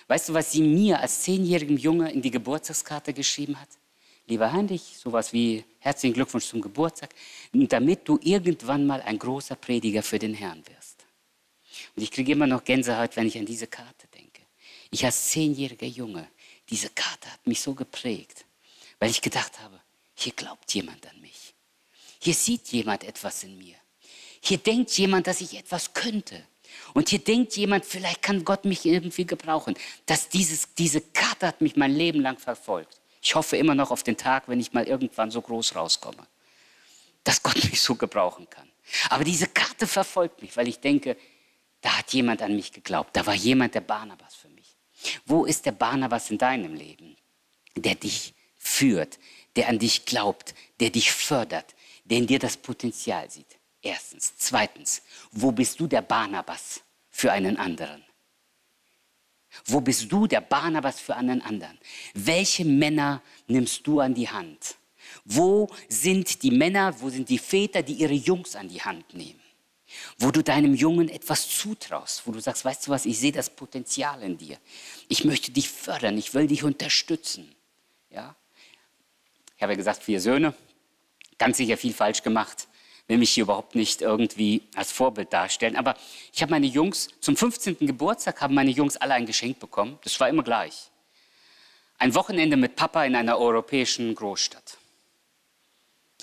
[0.09, 3.69] Weißt du, was sie mir als zehnjährigem Junge in die Geburtstagskarte geschrieben hat?
[4.27, 7.15] Lieber Heinrich, sowas wie herzlichen Glückwunsch zum Geburtstag,
[7.53, 11.05] damit du irgendwann mal ein großer Prediger für den Herrn wirst.
[11.95, 14.43] Und ich kriege immer noch Gänsehaut, wenn ich an diese Karte denke.
[14.91, 16.27] Ich als zehnjähriger Junge,
[16.71, 18.47] diese Karte hat mich so geprägt,
[18.99, 19.79] weil ich gedacht habe,
[20.15, 21.55] hier glaubt jemand an mich.
[22.19, 23.77] Hier sieht jemand etwas in mir.
[24.41, 26.43] Hier denkt jemand, dass ich etwas könnte.
[26.95, 29.75] Und hier denkt jemand, vielleicht kann Gott mich irgendwie gebrauchen.
[30.07, 33.01] Dass dieses, diese Karte hat mich mein Leben lang verfolgt.
[33.23, 36.27] Ich hoffe immer noch auf den Tag, wenn ich mal irgendwann so groß rauskomme,
[37.25, 38.69] dass Gott mich so gebrauchen kann.
[39.11, 41.17] Aber diese Karte verfolgt mich, weil ich denke,
[41.81, 43.17] da hat jemand an mich geglaubt.
[43.17, 44.77] Da war jemand der Barnabas für mich.
[45.27, 47.17] Wo ist der Barnabas in deinem Leben,
[47.77, 49.19] der dich führt,
[49.57, 51.75] der an dich glaubt, der dich fördert,
[52.05, 53.58] der in dir das Potenzial sieht?
[53.89, 54.35] Erstens.
[54.37, 58.05] Zweitens, wo bist du der Barnabas für einen anderen?
[59.65, 61.79] Wo bist du der Barnabas für einen anderen?
[62.13, 64.77] Welche Männer nimmst du an die Hand?
[65.25, 69.41] Wo sind die Männer, wo sind die Väter, die ihre Jungs an die Hand nehmen?
[70.19, 73.49] Wo du deinem Jungen etwas zutraust, wo du sagst, weißt du was, ich sehe das
[73.49, 74.59] Potenzial in dir.
[75.09, 77.55] Ich möchte dich fördern, ich will dich unterstützen.
[78.11, 78.37] Ja?
[79.57, 80.53] Ich habe ja gesagt, vier Söhne,
[81.39, 82.68] ganz sicher viel falsch gemacht
[83.09, 85.77] will mich hier überhaupt nicht irgendwie als Vorbild darstellen.
[85.77, 85.97] Aber
[86.33, 87.79] ich habe meine Jungs, zum 15.
[87.81, 89.99] Geburtstag haben meine Jungs alle ein Geschenk bekommen.
[90.05, 90.91] Das war immer gleich.
[91.99, 94.77] Ein Wochenende mit Papa in einer europäischen Großstadt.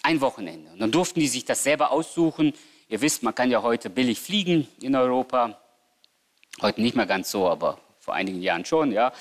[0.03, 0.71] Ein Wochenende.
[0.71, 2.53] Und dann durften die sich das selber aussuchen.
[2.87, 5.59] Ihr wisst, man kann ja heute billig fliegen in Europa.
[6.61, 9.11] Heute nicht mehr ganz so, aber vor einigen Jahren schon, ja.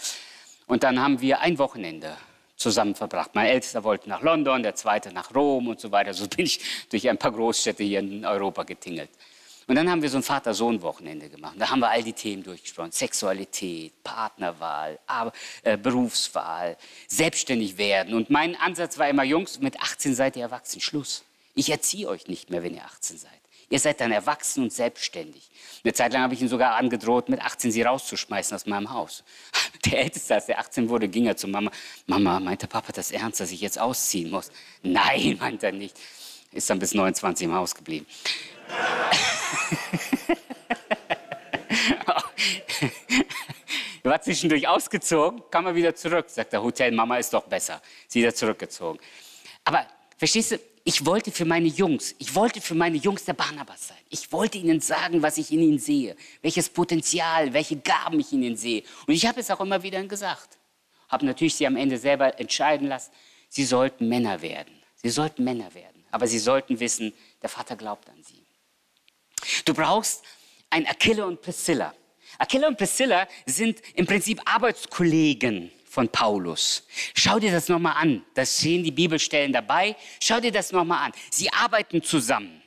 [0.67, 2.17] Und dann haben wir ein Wochenende
[2.65, 3.33] zusammen verbracht.
[3.35, 6.15] Mein Ältester wollte nach London, der zweite nach Rom und so weiter.
[6.15, 6.61] So bin ich
[6.91, 9.11] durch ein paar Großstädte hier in Europa getingelt.
[9.67, 11.55] Und dann haben wir so ein Vater-Sohn-Wochenende gemacht.
[11.59, 12.91] Da haben wir all die Themen durchgesprochen.
[12.91, 14.99] Sexualität, Partnerwahl,
[15.62, 18.15] äh, Berufswahl, selbstständig werden.
[18.15, 20.81] Und mein Ansatz war immer, Jungs, mit 18 seid ihr erwachsen.
[20.81, 21.23] Schluss.
[21.55, 23.43] Ich erziehe euch nicht mehr, wenn ihr 18 seid.
[23.71, 25.51] Ihr seid dann erwachsen und selbstständig.
[25.85, 29.25] Eine Zeit lang habe ich ihn sogar angedroht, mit 18 sie rauszuschmeißen aus meinem Haus.
[29.85, 31.71] Der Älteste, als er 18 wurde, ging er zu Mama.
[32.07, 34.51] Mama, meinte Papa das ernst, dass ich jetzt ausziehen muss?
[34.83, 35.97] Nein, meinte er nicht.
[36.53, 38.07] Ist dann bis 29 im Haus geblieben.
[44.03, 46.27] Er war zwischendurch ausgezogen, kam er wieder zurück.
[46.29, 47.83] Sagt der Hotel, Mama ist doch besser.
[48.09, 48.99] Sie ist wieder zurückgezogen.
[49.65, 49.87] Aber
[50.17, 53.97] verstehst du, ich wollte für meine Jungs, ich wollte für meine Jungs der Barnabas sein.
[54.11, 58.43] Ich wollte ihnen sagen, was ich in ihnen sehe, welches Potenzial, welche Gaben ich in
[58.43, 58.82] ihnen sehe.
[59.07, 60.59] Und ich habe es auch immer wieder gesagt.
[61.09, 63.12] Habe natürlich sie am Ende selber entscheiden lassen.
[63.49, 64.74] Sie sollten Männer werden.
[64.97, 66.05] Sie sollten Männer werden.
[66.11, 68.45] Aber sie sollten wissen, der Vater glaubt an sie.
[69.64, 70.22] Du brauchst
[70.68, 71.95] ein Achille und Priscilla.
[72.39, 76.82] Achille und Priscilla sind im Prinzip Arbeitskollegen von Paulus.
[77.14, 78.24] Schau dir das nochmal an.
[78.34, 79.95] Da stehen die Bibelstellen dabei.
[80.20, 81.12] Schau dir das nochmal an.
[81.30, 82.61] Sie arbeiten zusammen,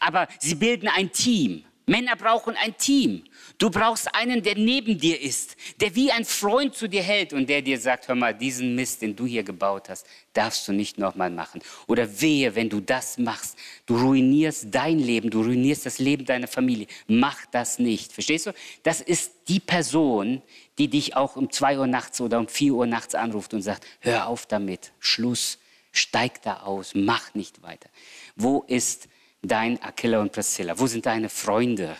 [0.00, 1.64] aber sie bilden ein Team.
[1.86, 3.24] Männer brauchen ein Team.
[3.58, 7.48] Du brauchst einen, der neben dir ist, der wie ein Freund zu dir hält und
[7.48, 10.98] der dir sagt, hör mal, diesen Mist, den du hier gebaut hast, darfst du nicht
[10.98, 11.60] nochmal machen.
[11.86, 16.48] Oder wehe, wenn du das machst, du ruinierst dein Leben, du ruinierst das Leben deiner
[16.48, 16.86] Familie.
[17.06, 18.12] Mach das nicht.
[18.12, 18.52] Verstehst du?
[18.82, 20.42] Das ist die Person,
[20.78, 23.86] die dich auch um zwei Uhr nachts oder um vier Uhr nachts anruft und sagt,
[24.00, 25.58] hör auf damit, Schluss,
[25.92, 27.88] steig da aus, mach nicht weiter.
[28.36, 29.08] Wo ist
[29.44, 30.78] dein Aquila und Priscilla?
[30.78, 31.96] Wo sind deine Freunde?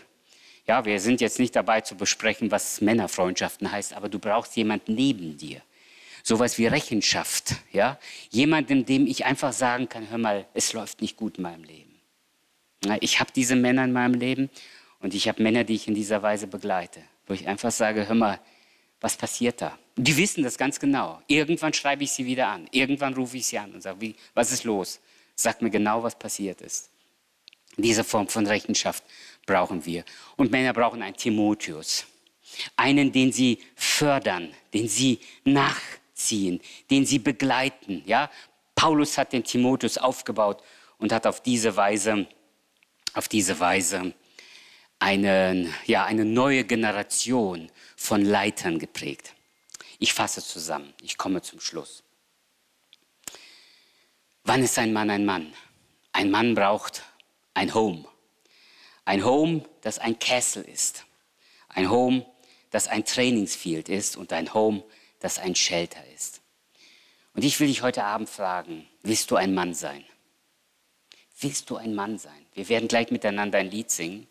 [0.67, 4.95] Ja, wir sind jetzt nicht dabei zu besprechen, was Männerfreundschaften heißt, aber du brauchst jemanden
[4.95, 5.61] neben dir.
[6.23, 7.99] Sowas wie Rechenschaft, ja?
[8.31, 12.01] Jemandem, dem ich einfach sagen kann, hör mal, es läuft nicht gut in meinem Leben.
[13.01, 14.49] Ich habe diese Männer in meinem Leben
[15.01, 18.15] und ich habe Männer, die ich in dieser Weise begleite, wo ich einfach sage, hör
[18.15, 18.41] mal,
[19.01, 19.79] was passiert da?
[19.97, 21.21] Die wissen das ganz genau.
[21.27, 22.67] Irgendwann schreibe ich sie wieder an.
[22.71, 24.99] Irgendwann rufe ich sie an und sage, wie, was ist los?
[25.37, 26.91] Sag mir genau, was passiert ist.
[27.77, 29.05] Diese Form von Rechenschaft
[29.47, 30.05] brauchen wir.
[30.37, 32.07] Und Männer brauchen einen Timotheus.
[32.77, 36.61] Einen, den sie fördern, den sie nachziehen,
[36.91, 38.03] den sie begleiten.
[38.07, 38.31] Ja?
[38.75, 40.63] Paulus hat den Timotheus aufgebaut
[40.99, 42.27] und hat auf diese Weise,
[43.15, 44.15] auf diese Weise
[44.99, 49.35] einen, ja, eine neue Generation von Leitern geprägt.
[49.99, 52.03] Ich fasse zusammen, ich komme zum Schluss.
[54.45, 55.53] Wann ist ein Mann ein Mann?
[56.13, 57.03] Ein Mann braucht
[57.55, 58.05] ein Home.
[59.05, 61.05] Ein Home, das ein Castle ist.
[61.69, 62.27] Ein Home,
[62.71, 64.83] das ein Trainingsfield ist und ein Home,
[65.21, 66.41] das ein Shelter ist.
[67.35, 70.05] Und ich will dich heute Abend fragen, willst du ein Mann sein?
[71.41, 72.47] Willst du ein Mann sein?
[72.55, 74.27] Wir werden gleich miteinander ein Lied singen.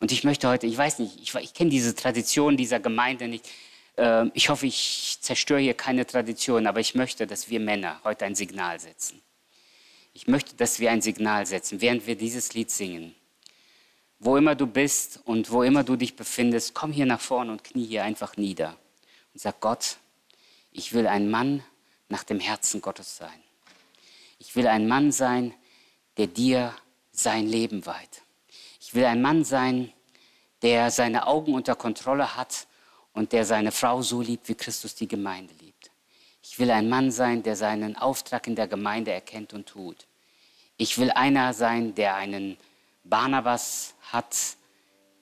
[0.00, 3.48] Und ich möchte heute, ich weiß nicht, ich, ich kenne diese Tradition dieser Gemeinde nicht.
[3.96, 8.24] Ähm, ich hoffe, ich zerstöre hier keine Tradition, aber ich möchte, dass wir Männer heute
[8.24, 9.20] ein Signal setzen.
[10.12, 13.14] Ich möchte, dass wir ein Signal setzen, während wir dieses Lied singen
[14.20, 17.64] wo immer du bist und wo immer du dich befindest, komm hier nach vorne und
[17.64, 18.76] knie hier einfach nieder
[19.32, 19.96] und sag Gott,
[20.72, 21.64] ich will ein Mann
[22.08, 23.42] nach dem Herzen Gottes sein.
[24.38, 25.54] Ich will ein Mann sein,
[26.16, 26.74] der dir
[27.12, 28.22] sein Leben weiht.
[28.80, 29.92] Ich will ein Mann sein,
[30.62, 32.66] der seine Augen unter Kontrolle hat
[33.14, 35.59] und der seine Frau so liebt, wie Christus die Gemeinde liebt.
[36.50, 40.08] Ich will ein Mann sein, der seinen Auftrag in der Gemeinde erkennt und tut.
[40.78, 42.56] Ich will einer sein, der einen
[43.04, 44.36] Barnabas hat,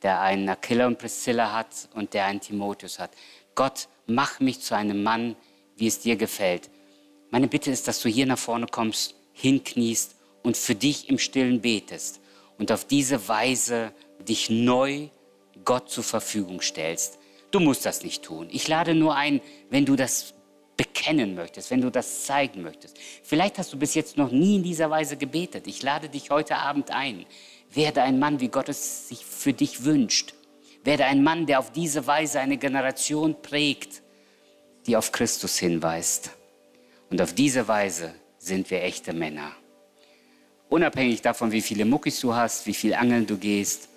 [0.02, 3.10] der einen Aquila und Priscilla hat und der einen Timotheus hat.
[3.54, 5.36] Gott, mach mich zu einem Mann,
[5.76, 6.70] wie es dir gefällt.
[7.30, 11.60] Meine Bitte ist, dass du hier nach vorne kommst, hinkniest und für dich im Stillen
[11.60, 12.22] betest
[12.56, 15.08] und auf diese Weise dich neu
[15.62, 17.18] Gott zur Verfügung stellst.
[17.50, 18.48] Du musst das nicht tun.
[18.50, 20.32] Ich lade nur ein, wenn du das
[20.78, 22.96] bekennen möchtest, wenn du das zeigen möchtest.
[23.22, 25.66] Vielleicht hast du bis jetzt noch nie in dieser Weise gebetet.
[25.66, 27.26] Ich lade dich heute Abend ein.
[27.70, 30.32] Werde ein Mann, wie Gott es sich für dich wünscht.
[30.84, 34.02] Werde ein Mann, der auf diese Weise eine Generation prägt,
[34.86, 36.30] die auf Christus hinweist.
[37.10, 39.52] Und auf diese Weise sind wir echte Männer.
[40.68, 43.88] Unabhängig davon, wie viele Muckis du hast, wie viel Angeln du gehst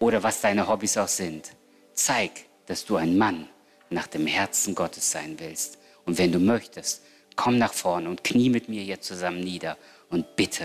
[0.00, 1.52] oder was deine Hobbys auch sind.
[1.92, 2.32] Zeig,
[2.66, 3.48] dass du ein Mann
[3.90, 5.78] nach dem Herzen Gottes sein willst.
[6.06, 7.02] Und wenn du möchtest,
[7.36, 9.78] komm nach vorne und knie mit mir hier zusammen nieder
[10.10, 10.64] und bitte,